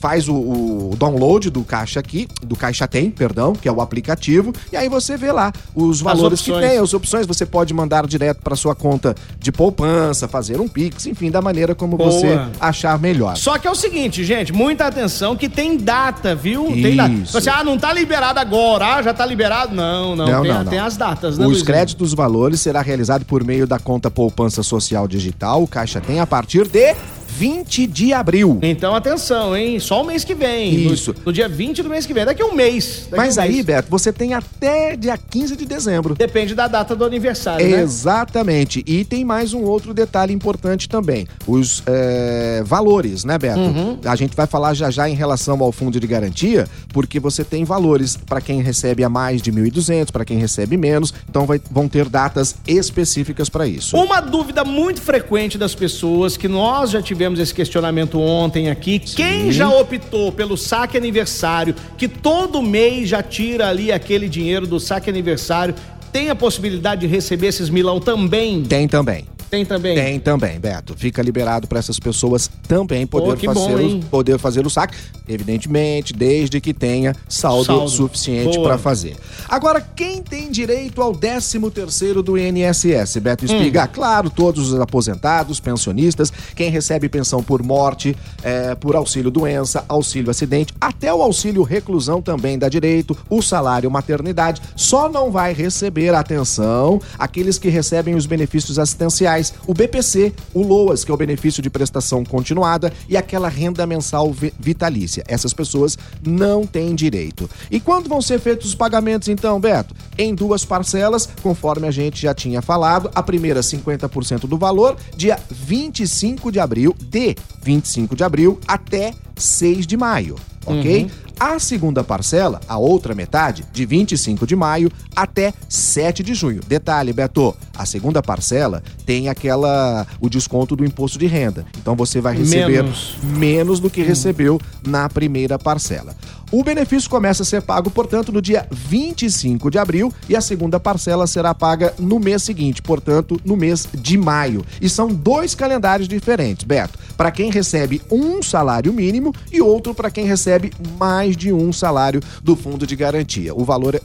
faz 0.00 0.28
o, 0.28 0.34
o 0.34 0.96
download 0.98 1.50
do 1.50 1.62
Caixa 1.62 2.00
aqui, 2.00 2.28
do 2.42 2.56
Caixa 2.56 2.86
Tem, 2.86 3.10
perdão, 3.10 3.52
que 3.52 3.68
é 3.68 3.72
o 3.72 3.80
aplicativo, 3.80 4.52
e 4.72 4.76
aí 4.76 4.88
você 4.88 5.16
vê 5.16 5.32
lá 5.32 5.52
os 5.74 6.00
valores 6.00 6.40
que 6.40 6.52
tem, 6.52 6.78
as 6.78 6.94
opções. 6.94 7.26
Você 7.26 7.44
pode 7.44 7.74
mandar 7.74 8.06
direto 8.06 8.40
para 8.42 8.54
sua 8.56 8.74
conta 8.74 9.14
de 9.38 9.50
poupança, 9.50 10.28
fazer 10.28 10.60
um 10.60 10.68
Pix, 10.68 11.06
enfim, 11.06 11.30
da 11.30 11.42
maneira 11.42 11.74
como 11.74 11.96
Boa. 11.96 12.10
você 12.10 12.38
achar 12.60 12.98
melhor. 12.98 13.36
Só 13.36 13.58
que 13.58 13.66
é 13.66 13.70
o 13.70 13.74
seguinte, 13.74 14.24
gente, 14.24 14.52
muita 14.52 14.86
atenção 14.86 15.36
que 15.36 15.48
tem 15.48 15.76
data, 15.76 16.34
viu? 16.34 16.66
Tem 16.66 16.96
data. 16.96 17.12
Isso. 17.12 17.32
Você, 17.32 17.50
ah, 17.50 17.64
não 17.64 17.76
tá 17.78 17.92
liberado 17.92 18.38
agora, 18.38 18.96
ah, 18.96 19.02
já 19.02 19.12
tá 19.12 19.26
liberado? 19.26 19.74
Não, 19.74 20.14
não, 20.14 20.26
Não, 20.26 20.42
tem, 20.42 20.52
não, 20.52 20.64
não. 20.64 20.70
tem 20.70 20.78
as 20.78 20.96
datas, 20.96 21.36
né, 21.36 21.44
Os 21.44 21.50
Luizinho? 21.50 21.66
créditos 21.66 21.94
dos 21.94 22.14
valores 22.14 22.60
será 22.60 22.80
realizado 22.80 23.24
por 23.24 23.42
meio 23.44 23.66
da 23.66 23.78
conta 23.78 24.10
Poupança 24.10 24.62
Social 24.62 25.08
Digital, 25.08 25.62
o 25.62 25.66
Caixa 25.66 26.00
Tem, 26.00 26.20
a 26.20 26.26
partir 26.26 26.66
de 26.68 26.94
20 27.42 27.86
de 27.86 28.12
abril. 28.12 28.58
Então, 28.62 28.94
atenção, 28.96 29.56
hein? 29.56 29.78
Só 29.78 30.02
o 30.02 30.04
mês 30.06 30.24
que 30.24 30.34
vem. 30.34 30.78
No- 30.86 30.92
Isso. 30.92 31.14
No, 31.24 31.32
dia 31.32 31.48
20 31.48 31.84
do 31.84 31.88
mês 31.88 32.04
que 32.04 32.12
vem. 32.12 32.24
Daqui 32.24 32.42
a 32.42 32.46
um 32.46 32.52
mês. 32.54 33.02
Daqui 33.08 33.16
Mas 33.16 33.36
um 33.36 33.40
aí, 33.42 33.52
mês. 33.54 33.64
Beto, 33.64 33.88
você 33.88 34.12
tem 34.12 34.34
até 34.34 34.96
dia 34.96 35.16
15 35.16 35.54
de 35.56 35.64
dezembro. 35.64 36.16
Depende 36.16 36.52
da 36.54 36.66
data 36.66 36.96
do 36.96 37.04
aniversário, 37.04 37.64
né? 37.64 37.80
Exatamente. 37.80 38.82
E 38.86 39.04
tem 39.04 39.24
mais 39.24 39.54
um 39.54 39.62
outro 39.62 39.94
detalhe 39.94 40.34
importante 40.34 40.88
também: 40.88 41.28
os 41.46 41.82
é, 41.86 42.62
valores, 42.66 43.24
né, 43.24 43.38
Beto? 43.38 43.60
Uhum. 43.60 43.98
A 44.04 44.16
gente 44.16 44.34
vai 44.34 44.46
falar 44.48 44.74
já 44.74 44.90
já 44.90 45.08
em 45.08 45.14
relação 45.14 45.62
ao 45.62 45.70
fundo 45.70 46.00
de 46.00 46.06
garantia, 46.08 46.66
porque 46.92 47.20
você 47.20 47.44
tem 47.44 47.64
valores 47.64 48.16
para 48.16 48.40
quem 48.40 48.60
recebe 48.62 49.04
a 49.04 49.08
mais 49.08 49.40
de 49.40 49.52
1.200, 49.52 50.10
para 50.10 50.24
quem 50.24 50.38
recebe 50.38 50.76
menos. 50.76 51.14
Então 51.30 51.46
vai- 51.46 51.60
vão 51.70 51.86
ter 51.88 52.08
datas 52.08 52.56
específicas 52.66 53.48
para 53.48 53.66
isso. 53.66 53.96
Uma 53.96 54.20
dúvida 54.20 54.64
muito 54.64 55.00
frequente 55.00 55.56
das 55.56 55.74
pessoas, 55.74 56.36
que 56.36 56.48
nós 56.48 56.90
já 56.90 57.00
tivemos 57.00 57.27
esse 57.36 57.52
questionamento 57.52 58.20
ontem 58.20 58.70
aqui. 58.70 58.98
Quem 58.98 59.52
já 59.52 59.68
optou 59.68 60.32
pelo 60.32 60.56
saque 60.56 60.96
aniversário, 60.96 61.74
que 61.96 62.08
todo 62.08 62.62
mês 62.62 63.08
já 63.08 63.22
tira 63.22 63.68
ali 63.68 63.92
aquele 63.92 64.28
dinheiro 64.28 64.66
do 64.66 64.80
saque 64.80 65.10
aniversário, 65.10 65.74
tem 66.12 66.30
a 66.30 66.34
possibilidade 66.34 67.02
de 67.02 67.06
receber 67.06 67.48
esses 67.48 67.68
milão 67.68 68.00
também? 68.00 68.62
Tem 68.62 68.88
também. 68.88 69.24
Tem 69.50 69.64
também? 69.64 69.94
Tem 69.94 70.20
também, 70.20 70.60
Beto. 70.60 70.94
Fica 70.96 71.22
liberado 71.22 71.66
para 71.66 71.78
essas 71.78 71.98
pessoas 71.98 72.50
também 72.66 73.06
poder, 73.06 73.38
fazer 73.38 73.76
bom, 73.76 73.98
o, 73.98 74.04
poder 74.04 74.38
fazer 74.38 74.66
o 74.66 74.70
saque, 74.70 74.96
evidentemente, 75.26 76.12
desde 76.12 76.60
que 76.60 76.74
tenha 76.74 77.14
saldo, 77.28 77.64
Saldo. 77.64 77.88
suficiente 77.88 78.60
para 78.60 78.76
fazer. 78.76 79.16
Agora, 79.48 79.80
quem 79.80 80.22
tem 80.22 80.50
direito 80.50 81.00
ao 81.00 81.14
13 81.14 81.58
terceiro 81.70 82.22
do 82.22 82.36
INSS, 82.36 83.18
Beto 83.20 83.44
Espiga? 83.44 83.84
Hum. 83.84 83.88
Claro, 83.92 84.30
todos 84.30 84.72
os 84.72 84.80
aposentados, 84.80 85.60
pensionistas, 85.60 86.32
quem 86.54 86.70
recebe 86.70 87.08
pensão 87.08 87.42
por 87.42 87.62
morte, 87.62 88.16
é, 88.42 88.74
por 88.74 88.96
auxílio 88.96 89.30
doença, 89.30 89.84
auxílio 89.88 90.30
acidente, 90.30 90.74
até 90.80 91.12
o 91.12 91.22
auxílio 91.22 91.62
reclusão 91.62 92.20
também 92.20 92.58
dá 92.58 92.68
direito, 92.68 93.16
o 93.30 93.40
salário 93.42 93.90
maternidade, 93.90 94.60
só 94.76 95.08
não 95.08 95.30
vai 95.30 95.52
receber 95.52 96.14
atenção 96.14 97.00
aqueles 97.18 97.58
que 97.58 97.68
recebem 97.68 98.14
os 98.14 98.26
benefícios 98.26 98.78
assistenciais, 98.78 99.37
o 99.66 99.74
BPC, 99.74 100.32
o 100.54 100.62
LOAS, 100.62 101.04
que 101.04 101.10
é 101.10 101.14
o 101.14 101.16
benefício 101.16 101.62
de 101.62 101.70
prestação 101.70 102.24
continuada, 102.24 102.92
e 103.08 103.16
aquela 103.16 103.48
renda 103.48 103.86
mensal 103.86 104.32
vi- 104.32 104.52
vitalícia. 104.58 105.24
Essas 105.26 105.52
pessoas 105.52 105.96
não 106.26 106.66
têm 106.66 106.94
direito. 106.94 107.48
E 107.70 107.80
quando 107.80 108.08
vão 108.08 108.20
ser 108.20 108.38
feitos 108.40 108.68
os 108.68 108.74
pagamentos, 108.74 109.28
então, 109.28 109.58
Beto? 109.60 109.94
Em 110.16 110.34
duas 110.34 110.64
parcelas, 110.64 111.28
conforme 111.42 111.86
a 111.86 111.90
gente 111.90 112.20
já 112.22 112.34
tinha 112.34 112.60
falado, 112.62 113.10
a 113.14 113.22
primeira 113.22 113.60
50% 113.60 114.46
do 114.46 114.58
valor, 114.58 114.96
dia 115.16 115.38
25 115.50 116.50
de 116.52 116.60
abril, 116.60 116.94
de 117.00 117.36
25 117.62 118.16
de 118.16 118.24
abril 118.24 118.58
até 118.66 119.12
6 119.36 119.86
de 119.86 119.96
maio, 119.96 120.36
ok? 120.66 121.08
A 121.40 121.60
segunda 121.60 122.02
parcela, 122.02 122.60
a 122.68 122.78
outra 122.78 123.14
metade, 123.14 123.64
de 123.72 123.86
25 123.86 124.44
de 124.44 124.56
maio 124.56 124.90
até 125.14 125.54
7 125.68 126.20
de 126.24 126.34
junho. 126.34 126.60
Detalhe, 126.66 127.12
Beto, 127.12 127.54
a 127.76 127.86
segunda 127.86 128.20
parcela 128.20 128.82
tem 129.06 129.28
aquela 129.28 130.04
o 130.20 130.28
desconto 130.28 130.74
do 130.74 130.84
imposto 130.84 131.16
de 131.16 131.26
renda. 131.26 131.64
Então 131.80 131.94
você 131.94 132.20
vai 132.20 132.36
receber 132.36 132.82
Menos. 132.82 133.16
menos 133.22 133.78
do 133.78 133.88
que 133.88 134.02
recebeu 134.02 134.60
na 134.84 135.08
primeira 135.08 135.56
parcela. 135.60 136.16
O 136.50 136.64
benefício 136.64 137.10
começa 137.10 137.42
a 137.42 137.46
ser 137.46 137.60
pago, 137.60 137.90
portanto, 137.90 138.32
no 138.32 138.40
dia 138.40 138.66
25 138.70 139.70
de 139.70 139.78
abril 139.78 140.10
e 140.30 140.34
a 140.34 140.40
segunda 140.40 140.80
parcela 140.80 141.26
será 141.26 141.54
paga 141.54 141.92
no 141.98 142.18
mês 142.18 142.42
seguinte, 142.42 142.80
portanto, 142.80 143.38
no 143.44 143.54
mês 143.54 143.86
de 143.92 144.16
maio. 144.16 144.64
E 144.80 144.88
são 144.88 145.08
dois 145.08 145.54
calendários 145.54 146.08
diferentes, 146.08 146.64
Beto. 146.64 146.98
Para 147.18 147.30
quem 147.30 147.50
recebe 147.50 148.00
um 148.10 148.42
salário 148.42 148.94
mínimo 148.94 149.34
e 149.52 149.60
outro 149.60 149.92
para 149.92 150.10
quem 150.10 150.24
recebe 150.24 150.72
mais 150.98 151.36
de 151.36 151.52
um 151.52 151.70
salário 151.70 152.20
do 152.42 152.56
fundo 152.56 152.86
de 152.86 152.96
garantia. 152.96 153.54
O 153.54 153.62
valor 153.62 153.96
é, 153.96 154.02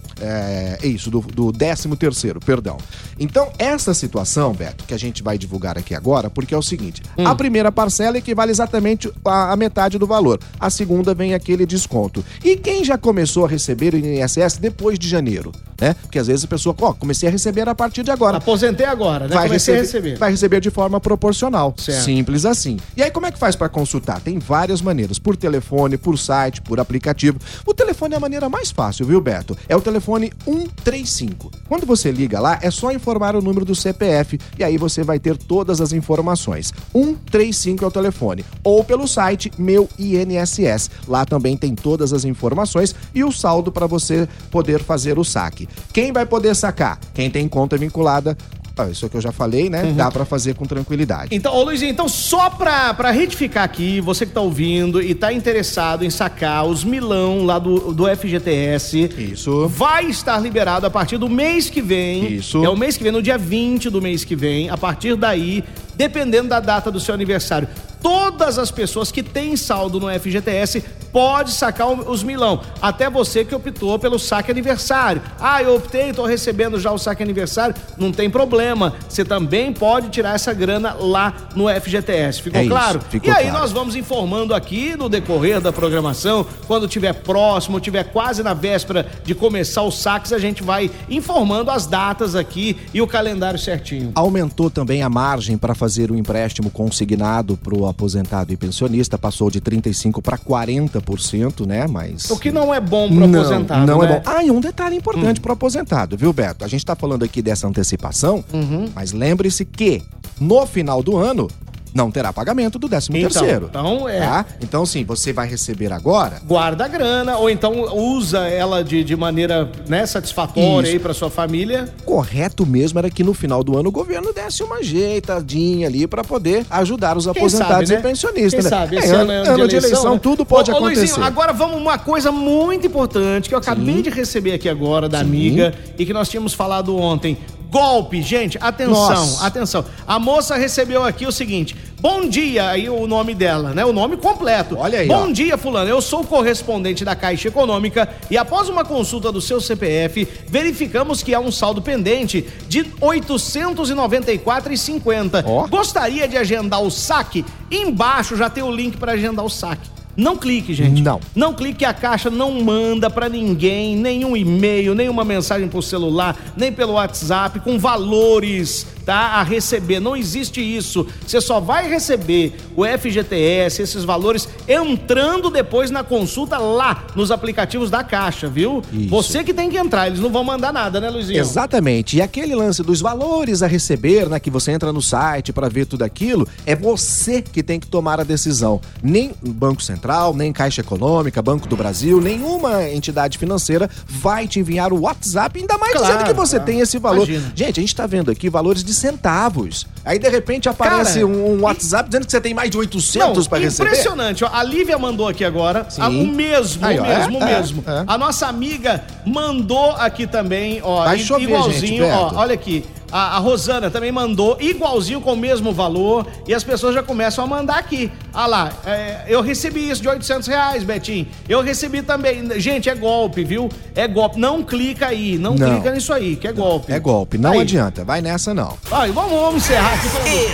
é, 0.82 0.86
isso, 0.86 1.10
do, 1.10 1.22
do 1.22 1.54
13 1.54 1.96
terceiro, 1.96 2.42
perdão. 2.42 2.78
Então, 3.18 3.52
essa 3.58 3.94
situação, 3.94 4.52
Beto, 4.52 4.84
que 4.84 4.94
a 4.94 4.98
gente 4.98 5.24
vai 5.24 5.38
divulgar 5.38 5.78
aqui 5.78 5.96
agora, 5.96 6.30
porque 6.30 6.54
é 6.54 6.58
o 6.58 6.62
seguinte: 6.62 7.02
a 7.24 7.34
primeira 7.36 7.72
parcela 7.72 8.18
equivale 8.18 8.52
exatamente 8.52 9.10
a, 9.24 9.54
a 9.54 9.56
metade 9.56 9.98
do 9.98 10.06
valor. 10.06 10.40
A 10.60 10.70
segunda 10.70 11.14
vem 11.14 11.34
aquele 11.34 11.66
desconto. 11.66 12.26
E 12.44 12.56
quem 12.56 12.84
já 12.84 12.98
começou 12.98 13.46
a 13.46 13.48
receber 13.48 13.94
o 13.94 13.98
INSS 13.98 14.58
depois 14.60 14.98
de 14.98 15.08
janeiro, 15.10 15.52
né? 15.80 15.94
Porque 16.02 16.20
às 16.20 16.28
vezes 16.28 16.46
a 16.46 16.48
pessoa, 16.48 16.76
ó, 16.82 16.94
comecei 16.94 17.28
a 17.28 17.32
receber 17.32 17.68
a 17.68 17.76
partir 17.76 18.04
de 18.04 18.12
agora. 18.12 18.38
Aposentei 18.38 18.86
agora, 18.86 19.28
né? 19.28 19.36
Vai 19.36 19.48
Comecei 19.48 19.76
receber, 19.76 19.78
a 19.98 20.02
receber. 20.02 20.20
vai 20.20 20.32
receber 20.32 20.62
de 20.62 20.70
forma 20.70 21.00
proporcional. 21.00 21.74
Certo. 21.78 22.04
Simples 22.06 22.46
assim. 22.46 22.78
E 22.96 23.04
aí, 23.04 23.12
como 23.12 23.26
é 23.26 23.32
que 23.32 23.40
faz 23.40 23.56
para 23.56 23.68
consultar? 23.70 24.22
Tem 24.22 24.40
várias 24.40 24.82
maneiras: 24.82 25.20
por 25.20 25.36
telefone, 25.36 25.98
por 25.98 26.18
site, 26.18 26.62
por 26.62 26.80
aplicativo. 26.80 27.40
O 27.66 27.74
telefone 27.74 28.14
é 28.14 28.18
a 28.18 28.20
maneira 28.20 28.50
mais 28.50 28.72
fácil, 28.72 29.06
viu, 29.06 29.20
Beto? 29.20 29.58
É 29.68 29.76
o 29.76 29.82
telefone 29.82 30.32
135. 30.46 31.52
Quando 31.68 31.86
você 31.86 32.12
liga 32.12 32.40
lá, 32.40 32.60
é 32.62 32.70
só 32.72 32.92
informar 32.92 33.36
o 33.36 33.42
número 33.42 33.66
do 33.66 33.76
CPF 33.76 34.40
e 34.58 34.64
aí 34.64 34.78
você 34.78 35.04
vai 35.04 35.20
ter 35.20 35.38
todas 35.38 35.82
as 35.82 35.92
informações. 35.92 36.74
135 36.94 37.84
é 37.84 37.88
o 37.88 37.92
telefone. 37.92 38.46
Ou 38.64 38.84
pelo 38.84 39.08
site 39.08 39.52
Meu 39.58 39.90
INSS. 39.98 40.90
Lá 41.08 41.26
também 41.26 41.58
tem 41.58 41.76
todas 41.76 42.14
as 42.14 42.23
informações 42.26 42.96
e 43.14 43.24
o 43.24 43.32
saldo 43.32 43.72
para 43.72 43.88
você 43.88 44.28
poder 44.52 44.84
fazer 44.84 45.18
o 45.18 45.24
saque. 45.24 45.68
Quem 45.92 46.12
vai 46.12 46.26
poder 46.26 46.56
sacar? 46.56 47.00
Quem 47.14 47.30
tem 47.30 47.48
conta 47.48 47.78
vinculada. 47.78 48.38
Ah, 48.76 48.90
isso 48.90 49.06
é 49.06 49.10
que 49.10 49.16
eu 49.16 49.22
já 49.22 49.32
falei, 49.32 49.70
né? 49.70 49.84
Uhum. 49.84 49.96
Dá 49.96 50.10
para 50.10 50.26
fazer 50.26 50.56
com 50.56 50.66
tranquilidade. 50.66 51.36
Então, 51.36 51.54
ô 51.54 51.64
Luizinho, 51.64 51.92
então 51.92 52.10
só 52.10 52.50
pra, 52.50 52.92
pra 52.94 53.12
retificar 53.12 53.64
aqui, 53.64 54.02
você 54.02 54.26
que 54.26 54.32
tá 54.32 54.42
ouvindo 54.42 55.00
e 55.00 55.14
tá 55.14 55.32
interessado 55.32 56.04
em 56.04 56.10
sacar 56.10 56.66
os 56.66 56.84
milão 56.84 57.46
lá 57.46 57.60
do, 57.60 57.94
do 57.94 58.06
FGTS. 58.08 59.12
Isso. 59.16 59.68
Vai 59.68 60.06
estar 60.06 60.40
liberado 60.40 60.88
a 60.88 60.90
partir 60.90 61.20
do 61.20 61.30
mês 61.30 61.70
que 61.70 61.84
vem. 61.84 62.34
Isso. 62.34 62.66
É 62.66 62.70
o 62.70 62.76
mês 62.76 62.98
que 62.98 63.04
vem, 63.04 63.12
no 63.12 63.22
dia 63.22 63.38
20 63.38 63.92
do 63.92 64.02
mês 64.02 64.24
que 64.24 64.36
vem. 64.36 64.72
A 64.72 64.78
partir 64.78 65.16
daí, 65.16 65.64
dependendo 65.96 66.50
da 66.50 66.60
data 66.60 66.92
do 66.92 67.00
seu 67.00 67.14
aniversário, 67.14 67.68
todas 68.02 68.60
as 68.60 68.70
pessoas 68.70 69.12
que 69.12 69.24
têm 69.24 69.56
saldo 69.56 70.00
no 70.00 70.08
FGTS 70.20 70.84
pode 71.14 71.52
sacar 71.52 71.88
os 71.88 72.24
milão. 72.24 72.60
Até 72.82 73.08
você 73.08 73.46
que 73.46 73.54
optou 73.54 74.00
pelo 74.00 74.18
saque 74.18 74.52
aniversário. 74.52 75.22
Ah, 75.40 75.62
eu 75.62 75.76
optei, 75.76 76.12
tô 76.12 76.26
recebendo 76.26 76.80
já 76.80 76.92
o 76.92 76.98
saque 76.98 77.22
aniversário. 77.22 77.76
Não 77.98 78.12
tem 78.12 78.30
problema. 78.30 78.96
Você 79.08 79.24
também 79.24 79.72
pode 79.72 80.10
tirar 80.10 80.34
essa 80.34 80.52
grana 80.54 80.94
lá 81.00 81.34
no 81.56 81.70
FGTS. 81.70 82.42
Ficou 82.42 82.60
É 82.60 82.64
isso, 82.64 82.72
claro? 82.72 83.00
ficou 83.10 83.30
e 83.30 83.32
aí 83.32 83.44
claro. 83.44 83.60
nós 83.60 83.72
vamos 83.72 83.96
informando 83.96 84.56
aqui 84.56 84.98
no 84.98 85.08
decorrer 85.08 85.62
da 85.62 85.72
programação, 85.72 86.46
quando 86.66 86.88
tiver 86.88 87.14
próximo, 87.14 87.80
tiver 87.80 88.06
quase 88.06 88.42
na 88.42 88.56
véspera 88.56 89.06
de 89.24 89.36
começar 89.36 89.84
os 89.84 90.00
saques, 90.00 90.34
a 90.34 90.40
gente 90.40 90.64
vai 90.64 90.90
informando 91.08 91.70
as 91.70 91.86
datas 91.86 92.36
aqui 92.36 92.76
e 92.92 93.02
o 93.02 93.08
calendário 93.08 93.60
certinho. 93.60 94.12
Aumentou 94.16 94.72
também 94.72 95.04
a 95.04 95.10
margem 95.10 95.60
para 95.60 95.76
fazer 95.84 96.10
o 96.12 96.16
empréstimo 96.16 96.70
consignado 96.72 97.58
para 97.58 97.76
o 97.78 97.86
aposentado 97.86 98.54
e 98.54 98.56
pensionista, 98.56 99.18
passou 99.18 99.52
de 99.52 99.60
35% 99.60 100.22
para 100.22 100.38
40%, 100.38 101.66
né? 101.66 101.86
Mas. 101.88 102.32
O 102.32 102.40
que 102.40 102.52
não 102.54 102.74
é 102.74 102.80
bom 102.80 103.10
pro 103.14 103.26
aposentado, 103.26 103.86
Não 103.86 104.00
né? 104.02 104.06
é 104.06 104.20
bom. 104.20 104.22
Ah, 104.26 104.42
e 104.42 104.50
um 104.50 104.62
detalhe 104.62 104.96
importante 104.96 105.42
pro 105.42 105.52
aposentado, 105.52 106.16
viu, 106.16 106.32
Beto? 106.32 106.64
A 106.64 106.70
gente 106.70 106.86
tá 106.86 106.96
falando 106.96 107.24
aqui 107.24 107.42
dessa 107.42 107.68
antecipação, 107.68 108.46
Uhum. 108.54 108.86
mas 108.96 109.12
lembre-se 109.12 109.66
que 109.66 110.02
no 110.40 110.66
final 110.66 111.04
do 111.04 111.18
ano 111.18 111.50
não 111.94 112.10
terá 112.12 112.32
pagamento 112.34 112.80
do 112.80 112.88
13 112.90 113.10
Então, 113.12 113.30
terceiro. 113.30 113.68
então 113.70 114.10
é. 114.10 114.20
Tá? 114.20 114.46
Então, 114.62 114.86
sim, 114.86 115.04
você 115.04 115.32
vai 115.32 115.48
receber 115.48 115.92
agora. 115.94 116.42
Guarda 116.46 116.86
a 116.86 116.88
grana, 116.88 117.38
ou 117.38 117.50
então 117.50 117.74
usa 117.96 118.48
ela 118.48 118.84
de, 118.84 119.04
de 119.04 119.16
maneira 119.16 119.70
né, 119.88 120.06
satisfatória 120.06 120.88
Isso. 120.88 120.94
aí 120.96 121.00
pra 121.00 121.14
sua 121.14 121.30
família. 121.30 121.88
Correto 122.06 122.66
mesmo 122.66 123.00
era 123.00 123.10
que 123.10 123.24
no 123.24 123.34
final 123.34 123.64
do 123.64 123.78
ano 123.78 123.90
o 123.90 123.92
governo 123.92 124.34
desse 124.34 124.64
uma 124.64 124.78
ajeitadinha 124.78 125.88
ali 125.88 126.08
para 126.08 126.24
poder 126.24 126.66
ajudar 126.70 127.18
os 127.18 127.28
aposentados 127.28 127.90
sabe, 127.90 127.94
né? 127.94 128.00
e 128.00 128.02
pensionistas. 128.12 128.54
Quem 128.54 128.64
né? 128.64 128.70
sabe, 128.70 128.96
É, 128.96 129.00
esse 129.00 129.14
ano, 129.14 129.32
é 129.32 129.48
ano 129.48 129.68
de 129.68 129.76
eleição, 129.76 130.14
né? 130.14 130.20
tudo 130.22 130.46
pode 130.46 130.72
Ô, 130.72 130.74
ô, 130.74 130.78
acontecer. 130.78 131.02
Luizinho, 131.02 131.26
agora 131.26 131.54
vamos 131.54 131.78
uma 131.78 131.98
coisa 131.98 132.32
muito 132.32 132.88
importante 132.88 133.50
que 133.50 133.56
eu 133.56 133.60
acabei 133.60 134.02
de 134.02 134.10
receber 134.10 134.54
aqui 134.54 134.68
agora 134.70 135.08
da 135.08 135.20
amiga 135.20 135.74
e 135.98 136.06
que 136.06 136.14
nós 136.14 136.30
tínhamos 136.30 136.54
falado 136.54 136.96
ontem. 136.98 137.38
Golpe, 137.74 138.22
gente, 138.22 138.58
atenção, 138.62 138.94
Nossa. 138.94 139.46
atenção. 139.48 139.84
A 140.06 140.20
moça 140.20 140.56
recebeu 140.56 141.04
aqui 141.04 141.26
o 141.26 141.32
seguinte: 141.32 141.76
Bom 142.00 142.30
dia, 142.30 142.70
aí 142.70 142.88
o 142.88 143.08
nome 143.08 143.34
dela, 143.34 143.74
né? 143.74 143.84
O 143.84 143.92
nome 143.92 144.16
completo. 144.16 144.78
Olha 144.78 145.00
aí, 145.00 145.08
Bom 145.08 145.30
ó. 145.30 145.32
dia, 145.32 145.58
fulano. 145.58 145.90
Eu 145.90 146.00
sou 146.00 146.24
correspondente 146.24 147.04
da 147.04 147.16
Caixa 147.16 147.48
Econômica 147.48 148.08
e 148.30 148.38
após 148.38 148.70
uma 148.70 148.86
consulta 148.86 149.32
do 149.32 149.42
seu 149.42 149.60
CPF, 149.60 150.28
verificamos 150.48 151.24
que 151.24 151.34
há 151.34 151.40
um 151.40 151.52
saldo 151.52 151.82
pendente 151.82 152.46
de 152.68 152.82
R$ 152.82 152.92
894,50. 153.02 155.44
Ó. 155.44 155.66
Gostaria 155.66 156.28
de 156.28 156.38
agendar 156.38 156.84
o 156.84 156.92
saque? 156.92 157.44
Embaixo 157.72 158.36
já 158.36 158.52
tem 158.52 158.62
o 158.62 158.70
link 158.70 158.98
para 158.98 159.14
agendar 159.14 159.44
o 159.44 159.50
saque. 159.50 159.93
Não 160.16 160.38
clique, 160.38 160.74
gente. 160.74 161.02
Não. 161.02 161.20
Não 161.36 161.54
clique 161.54 161.80
que 161.80 161.86
a 161.86 161.94
Caixa 161.94 162.30
não 162.30 162.62
manda 162.62 163.10
pra 163.10 163.28
ninguém 163.28 163.96
nenhum 163.96 164.38
e-mail, 164.38 164.94
nenhuma 164.94 165.24
mensagem 165.24 165.68
por 165.68 165.82
celular, 165.82 166.38
nem 166.56 166.72
pelo 166.72 166.94
WhatsApp 166.94 167.60
com 167.60 167.80
valores, 167.80 168.86
tá? 169.06 169.34
A 169.34 169.44
receber. 169.44 170.00
Não 170.00 170.16
existe 170.16 170.62
isso. 170.62 171.06
Você 171.26 171.40
só 171.42 171.60
vai 171.60 171.90
receber 171.90 172.56
o 172.76 172.84
FGTS, 172.86 173.82
esses 173.82 174.04
valores, 174.04 174.48
entrando 174.68 175.50
depois 175.50 175.92
na 175.92 176.04
consulta 176.04 176.58
lá 176.58 177.06
nos 177.16 177.32
aplicativos 177.32 177.90
da 177.90 178.04
Caixa, 178.04 178.48
viu? 178.48 178.82
Isso. 178.92 179.10
Você 179.10 179.44
que 179.44 179.54
tem 179.54 179.70
que 179.70 179.78
entrar, 179.78 180.08
eles 180.08 180.20
não 180.20 180.30
vão 180.32 180.44
mandar 180.44 180.74
nada, 180.74 181.00
né, 181.00 181.10
Luizinho? 181.10 181.40
Exatamente. 181.40 182.18
E 182.18 182.22
aquele 182.22 182.56
lance 182.56 182.82
dos 182.84 183.02
valores 183.02 183.62
a 183.62 183.68
receber, 183.68 184.28
né? 184.30 184.40
Que 184.40 184.50
você 184.50 184.72
entra 184.72 184.92
no 184.92 185.02
site 185.02 185.54
para 185.54 185.70
ver 185.70 185.86
tudo 185.86 186.04
aquilo, 186.04 186.48
é 186.66 186.76
você 186.76 187.42
que 187.42 187.62
tem 187.64 187.80
que 187.80 187.88
tomar 187.88 188.20
a 188.20 188.24
decisão. 188.24 188.80
Nem 189.02 189.32
o 189.46 189.50
Banco 189.50 189.82
Central, 189.82 190.34
nem 190.34 190.52
Caixa 190.52 190.82
Econômica, 190.82 191.42
Banco 191.42 191.68
do 191.68 191.76
Brasil, 191.76 192.20
nenhuma 192.22 192.90
entidade 192.90 193.38
financeira 193.38 193.90
vai 194.08 194.48
te 194.48 194.60
enviar 194.60 194.92
o 194.94 195.02
WhatsApp, 195.02 195.60
ainda 195.60 195.78
mais 195.78 195.94
Claro, 195.94 196.08
dizendo 196.08 196.28
que 196.28 196.34
você 196.34 196.56
claro. 196.58 196.66
tem 196.66 196.80
esse 196.80 196.98
valor. 196.98 197.28
Imagina. 197.30 197.52
Gente, 197.56 197.80
a 197.80 197.82
gente 197.82 197.96
tá 197.96 198.08
vendo 198.08 198.32
aqui 198.32 198.50
valores 198.50 198.84
de 198.84 198.93
centavos. 198.98 199.86
Aí 200.06 200.20
de 200.20 200.28
repente 200.30 200.68
aparece 200.68 201.20
Cara, 201.22 201.28
um, 201.28 201.54
um 201.60 201.62
WhatsApp 201.62 202.10
dizendo 202.10 202.26
que 202.26 202.32
você 202.32 202.42
tem 202.42 202.54
mais 202.54 202.70
de 202.70 202.78
800 202.78 203.48
para 203.48 203.60
receber. 203.60 203.90
Impressionante. 203.90 204.44
ó. 204.44 204.50
A 204.52 204.64
Lívia 204.64 204.98
mandou 204.98 205.28
aqui 205.28 205.46
agora. 205.46 205.86
Sim. 205.90 206.02
a- 206.02 206.10
o 206.10 206.28
mesmo, 206.28 206.86
Aí, 206.86 207.00
o 207.00 207.04
mesmo, 207.04 207.40
o 207.40 207.44
é, 207.44 207.46
mesmo. 207.58 207.84
é, 207.88 207.92
é. 207.92 208.04
A 208.08 208.18
nossa 208.18 208.48
amiga 208.48 209.04
mandou 209.26 209.92
aqui 209.92 210.28
também, 210.28 210.82
ó. 210.84 211.06
Vai 211.06 211.20
chover, 211.20 211.44
igualzinho, 211.44 212.04
gente, 212.04 212.12
ó. 212.12 212.32
Olha 212.36 212.54
aqui. 212.54 212.84
A, 213.12 213.36
a 213.38 213.40
Rosana 213.40 213.92
também 213.92 214.12
mandou 214.12 214.58
igualzinho 214.60 215.22
com 215.22 215.34
o 215.34 215.38
mesmo 215.38 215.72
valor 215.72 216.26
e 216.48 216.54
as 216.54 216.64
pessoas 216.64 216.96
já 216.96 217.04
começam 217.04 217.44
a 217.44 217.48
mandar 217.48 217.78
aqui. 217.78 218.12
Ah 218.34 218.48
lá, 218.48 218.72
é, 218.86 219.26
eu 219.28 219.42
recebi 219.42 219.90
isso 219.90 220.02
de 220.02 220.10
800 220.10 220.48
reais, 220.48 220.84
Betinho. 220.84 221.28
Eu 221.48 221.62
recebi 221.62 222.02
também. 222.02 222.50
Gente, 222.60 222.90
é 222.90 222.96
golpe, 222.96 223.44
viu? 223.44 223.70
É 223.96 224.08
golpe. 224.08 224.40
Não 224.40 224.64
clica 224.64 225.08
aí, 225.08 225.38
não, 225.38 225.54
Não. 225.54 225.70
clica 225.76 225.92
nisso 225.94 226.12
aí, 226.12 226.36
que 226.36 226.48
é 226.48 226.52
golpe. 226.52 226.92
É 226.92 227.00
golpe, 227.00 227.38
não 227.38 227.52
Aí. 227.52 227.60
adianta, 227.62 228.04
vai 228.04 228.22
nessa 228.22 228.54
não. 228.54 228.76
Vai, 228.90 229.12
vamos, 229.12 229.32
vamos 229.40 229.64
encerrar 229.64 229.94
aqui. 229.94 230.08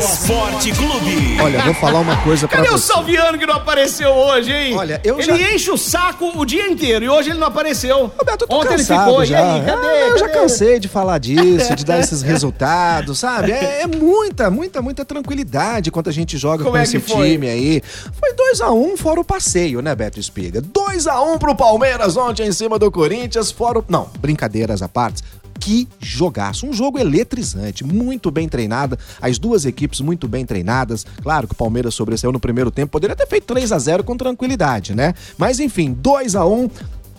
esporte. 0.04 0.72
Clube. 0.74 1.38
Olha, 1.42 1.62
vou 1.62 1.74
falar 1.76 2.00
uma 2.00 2.18
coisa 2.18 2.48
pra 2.48 2.58
Cadê 2.58 2.70
o 2.70 2.72
você. 2.78 2.92
Salviano 2.92 3.38
que 3.38 3.46
não 3.46 3.56
apareceu 3.56 4.10
hoje, 4.12 4.52
hein? 4.54 4.76
Olha, 4.76 5.00
eu 5.04 5.18
ele 5.20 5.38
já- 5.38 5.54
enche 5.56 5.72
o 5.72 5.78
saco 5.78 6.32
o 6.38 6.46
dia 6.46 6.68
inteiro 6.68 7.06
e 7.06 7.10
hoje 7.10 7.30
ele 7.30 7.40
não 7.40 7.48
apareceu. 7.48 8.12
Roberto, 8.18 8.42
eu 8.42 8.48
tô 8.48 8.56
Ontem 8.58 8.76
cansado 8.78 9.00
ele 9.00 9.10
ficou, 9.10 9.26
já. 9.26 9.40
e 9.40 9.44
aí, 9.60 9.66
cadê? 9.66 9.88
Ah, 9.88 10.08
eu 10.10 10.18
já 10.18 10.28
Cadê? 10.28 10.40
cansei 10.40 10.80
de 10.80 10.88
falar 10.90 11.18
disso, 11.18 11.76
de 11.76 11.86
dar 11.86 12.00
esses 12.02 12.22
resultados, 12.22 13.20
sabe? 13.20 13.52
É, 13.52 13.84
é 13.84 13.88
muita, 13.88 14.50
muita, 14.52 14.82
muita 14.82 15.06
tranquilidade 15.06 15.92
quando 15.92 16.10
a 16.10 16.14
gente 16.14 16.38
joga 16.38 16.64
Como 16.64 16.72
com 16.72 16.78
é 16.78 16.84
esse 16.84 17.00
foi? 17.00 17.32
time 17.32 17.48
aí. 17.50 17.69
Foi 18.14 18.34
2x1 18.34 18.98
fora 18.98 19.20
o 19.20 19.24
passeio, 19.24 19.82
né, 19.82 19.94
Beto 19.96 20.20
Espiga? 20.20 20.62
2x1 20.62 21.38
pro 21.38 21.56
Palmeiras 21.56 22.18
ontem 22.18 22.48
em 22.48 22.52
cima 22.52 22.80
do 22.80 22.92
Corinthians, 22.92 23.52
fora 23.52 23.80
o... 23.80 23.86
Não, 23.88 24.10
brincadeiras 24.20 24.82
à 24.82 24.88
parte. 24.88 25.24
Que 25.60 25.88
jogaço, 26.00 26.66
um 26.66 26.72
jogo 26.72 26.98
eletrizante, 26.98 27.84
muito 27.84 28.32
bem 28.32 28.48
treinada, 28.48 28.98
as 29.22 29.38
duas 29.38 29.66
equipes 29.66 30.00
muito 30.00 30.26
bem 30.26 30.46
treinadas. 30.46 31.06
Claro 31.22 31.48
que 31.48 31.54
o 31.54 31.58
Palmeiras 31.58 31.94
sobressaiu 31.94 32.32
no 32.32 32.40
primeiro 32.40 32.72
tempo, 32.72 32.94
poderia 32.94 33.16
ter 33.16 33.28
feito 33.28 33.46
3 33.48 33.74
a 33.74 33.78
0 33.78 34.04
com 34.06 34.16
tranquilidade, 34.16 34.96
né? 34.96 35.14
Mas 35.38 35.60
enfim, 35.60 35.92
2 35.92 36.36
a 36.36 36.46
1 36.46 36.70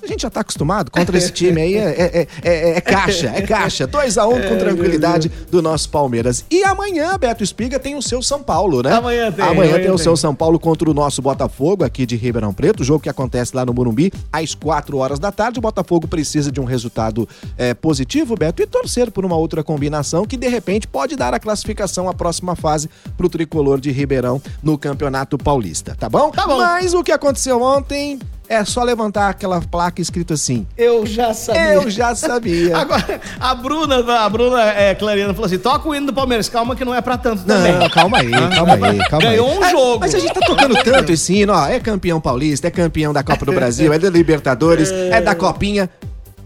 a 0.03 0.07
gente 0.07 0.23
já 0.23 0.31
tá 0.31 0.41
acostumado 0.41 0.91
contra 0.91 1.17
esse 1.17 1.31
time 1.33 1.61
aí, 1.61 1.77
é, 1.77 1.81
é- 1.83 2.29
é- 2.43 2.71
é 2.77 2.81
caixa, 2.81 3.29
é 3.35 3.43
caixa. 3.43 3.87
2x1 3.87 4.43
com 4.49 4.57
tranquilidade 4.59 5.31
do 5.51 5.61
nosso 5.63 5.89
Palmeiras. 5.91 6.45
E 6.51 6.63
amanhã, 6.65 7.17
Beto 7.19 7.43
Espiga 7.45 7.79
tem 7.79 7.95
o 7.97 8.03
seu 8.03 8.23
São 8.23 8.43
Paulo, 8.43 8.83
né? 8.83 8.93
Amanhã 8.93 9.31
tem, 9.31 9.45
Amanhã, 9.45 9.71
amanhã 9.71 9.75
tem 9.83 9.91
o 9.91 9.97
tem. 9.97 10.05
seu 10.05 10.17
São 10.17 10.35
Paulo 10.35 10.59
contra 10.59 10.91
o 10.91 10.95
nosso 10.95 11.21
Botafogo, 11.21 11.85
aqui 11.85 12.07
de 12.07 12.17
Ribeirão 12.17 12.53
Preto. 12.53 12.83
Jogo 12.85 13.01
que 13.01 13.09
acontece 13.09 13.55
lá 13.55 13.65
no 13.65 13.73
Morumbi, 13.75 14.13
às 14.33 14.55
4 14.55 14.97
horas 14.99 15.19
da 15.19 15.31
tarde. 15.31 15.59
O 15.59 15.63
Botafogo 15.63 16.09
precisa 16.09 16.51
de 16.51 16.61
um 16.61 16.65
resultado 16.65 17.29
é, 17.57 17.75
positivo, 17.75 18.35
Beto, 18.37 18.63
e 18.63 18.67
torcer 18.67 19.11
por 19.11 19.25
uma 19.25 19.37
outra 19.37 19.63
combinação 19.63 20.25
que, 20.25 20.37
de 20.37 20.49
repente, 20.49 20.87
pode 20.87 21.17
dar 21.17 21.35
a 21.35 21.39
classificação 21.39 22.09
à 22.09 22.15
próxima 22.15 22.57
fase 22.57 22.89
pro 23.17 23.29
tricolor 23.29 23.81
de 23.81 23.91
Ribeirão 23.91 24.41
no 24.63 24.79
Campeonato 24.79 25.37
Paulista, 25.39 25.95
tá 25.99 26.09
bom? 26.09 26.31
Tá 26.31 26.47
bom. 26.47 26.59
Mas 26.59 26.95
o 26.95 27.03
que 27.03 27.13
aconteceu 27.13 27.61
ontem 27.63 28.19
é 28.51 28.65
só 28.65 28.83
levantar 28.83 29.29
aquela 29.31 29.61
placa 29.61 30.03
escrito 30.03 30.33
assim. 30.35 30.67
Eu 30.77 31.07
já 31.07 31.33
sabia. 31.33 31.75
Eu 31.75 31.89
já 31.89 32.15
sabia. 32.17 32.77
Agora, 32.77 33.21
a 33.39 33.55
Bruna, 33.55 34.19
a 34.25 34.29
Bruna 34.29 34.61
é, 34.73 34.93
Clariana 34.95 35.33
falou 35.33 35.47
assim: 35.47 35.59
toca 35.59 35.89
o 35.89 35.95
hino 35.95 36.07
do 36.07 36.13
Palmeiras, 36.13 36.49
calma 36.49 36.75
que 36.75 36.85
não 36.85 36.93
é 36.95 37.01
pra 37.01 37.17
tanto 37.17 37.45
Não, 37.47 37.57
também. 37.57 37.89
calma 37.91 38.19
aí, 38.19 38.31
calma 38.31 38.75
aí, 38.89 38.99
calma 39.09 39.27
Ganhou 39.29 39.49
aí. 39.53 39.59
um 39.59 39.65
É, 39.65 39.71
jogo. 39.71 40.01
Mas 40.01 40.15
a 40.15 40.19
gente 40.19 40.35
tá 40.35 40.41
tocando 40.41 40.75
tanto 40.83 41.13
esse 41.13 41.33
hino, 41.33 41.53
ó. 41.53 41.67
É 41.69 41.79
campeão 41.79 42.21
paulista, 42.21 42.67
é 42.67 42.71
campeão 42.71 43.13
da 43.13 43.23
Copa 43.23 43.47
do 43.47 43.53
Brasil, 43.55 43.93
é 43.93 43.99
da 44.01 44.11
Libertadores, 44.11 44.91
é 44.91 45.21
da 45.21 45.35
Copinha, 45.37 45.89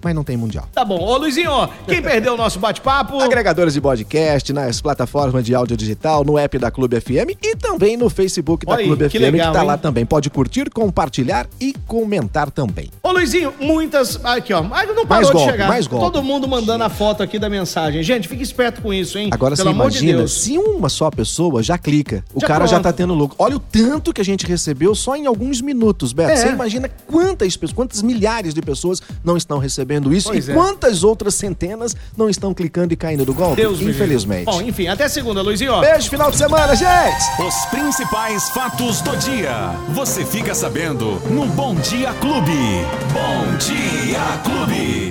mas 0.04 0.14
não 0.14 0.22
tem 0.22 0.36
Mundial. 0.36 0.68
Tá 0.72 0.84
bom. 0.84 0.98
Ô, 1.00 1.16
Luizinho, 1.16 1.50
ó, 1.50 1.68
quem 1.88 2.00
perdeu 2.02 2.34
o 2.34 2.36
nosso 2.36 2.58
bate-papo? 2.58 3.20
Agregadores 3.20 3.72
de 3.74 3.80
podcast, 3.80 4.52
nas 4.52 4.80
plataformas 4.80 5.44
de 5.44 5.54
áudio 5.54 5.76
digital, 5.76 6.24
no 6.24 6.38
app 6.38 6.58
da 6.58 6.70
Clube 6.70 7.00
FM 7.00 7.30
e 7.42 7.56
também 7.56 7.96
no 7.96 8.10
Facebook 8.10 8.66
da 8.66 8.72
Olha 8.72 8.80
aí, 8.82 8.86
Clube 8.86 9.08
que 9.08 9.18
FM, 9.18 9.22
legal, 9.22 9.46
que 9.48 9.52
tá 9.54 9.62
hein? 9.62 9.66
lá 9.68 9.78
também. 9.78 10.04
Pode 10.04 10.28
curtir, 10.30 10.68
compartilhar 10.70 11.46
e 11.60 11.72
comentar 11.86 12.50
também. 12.50 12.90
Ô, 13.02 13.10
Luizinho, 13.12 13.52
muitas. 13.60 14.22
Aqui, 14.24 14.52
ó. 14.52 14.62
Mas 14.62 14.88
não 14.88 15.06
parou 15.06 15.08
Mais 15.08 15.26
de 15.28 15.32
golpe, 15.32 15.50
chegar. 15.50 15.68
mais 15.68 15.86
golpe. 15.86 16.04
Todo 16.12 16.22
mundo 16.22 16.46
mandando 16.46 16.84
a 16.84 16.88
foto 16.90 17.22
aqui 17.22 17.38
da 17.38 17.48
mensagem. 17.48 18.02
Gente, 18.02 18.28
fique 18.28 18.42
esperto 18.42 18.82
com 18.82 18.92
isso, 18.92 19.16
hein? 19.18 19.30
Agora 19.32 19.56
Pelo 19.56 19.68
você 19.70 19.74
amor 19.74 19.90
de 19.90 19.98
imagina, 19.98 20.18
Deus. 20.18 20.32
se 20.32 20.58
uma 20.58 20.88
só 20.88 21.10
pessoa 21.10 21.62
já 21.62 21.78
clica, 21.78 22.22
o 22.34 22.40
Já 22.40 22.46
cara 22.46 22.66
já 22.66 22.72
pronto. 22.76 22.82
tá 22.84 22.92
tendo 22.92 23.14
lucro. 23.14 23.36
Olha 23.38 23.56
o 23.56 23.60
tanto 23.60 24.12
que 24.12 24.20
a 24.20 24.24
gente 24.24 24.46
recebeu 24.46 24.94
só 24.94 25.16
em 25.16 25.26
alguns 25.26 25.60
minutos, 25.60 26.12
Beto. 26.12 26.32
É. 26.32 26.36
Você 26.36 26.48
imagina 26.50 26.90
quantas 27.06 27.56
pessoas, 27.56 27.72
quantas 27.74 28.02
milhares 28.02 28.52
de 28.52 28.60
pessoas 28.60 29.00
não 29.24 29.36
estão 29.36 29.58
recebendo 29.58 29.93
isso 30.12 30.28
Pois 30.28 30.48
e 30.48 30.50
é. 30.50 30.54
quantas 30.54 31.04
outras 31.04 31.34
centenas 31.34 31.96
não 32.16 32.28
estão 32.28 32.54
clicando 32.54 32.92
e 32.92 32.96
caindo 32.96 33.24
do 33.24 33.34
golpe? 33.34 33.56
Deus. 33.56 33.80
Infelizmente. 33.80 34.44
Bom, 34.46 34.62
enfim, 34.62 34.88
até 34.88 35.08
segunda, 35.08 35.42
Luizinho. 35.42 35.80
Beijo, 35.80 36.08
final 36.08 36.30
de 36.30 36.36
semana, 36.36 36.74
gente! 36.74 37.24
Os 37.40 37.66
principais 37.66 38.48
fatos 38.50 39.00
do 39.00 39.16
dia. 39.16 39.74
Você 39.90 40.24
fica 40.24 40.54
sabendo 40.54 41.20
no 41.30 41.46
Bom 41.46 41.74
Dia 41.76 42.12
Clube. 42.14 42.52
Bom 43.12 43.56
Dia 43.58 44.38
Clube. 44.44 45.03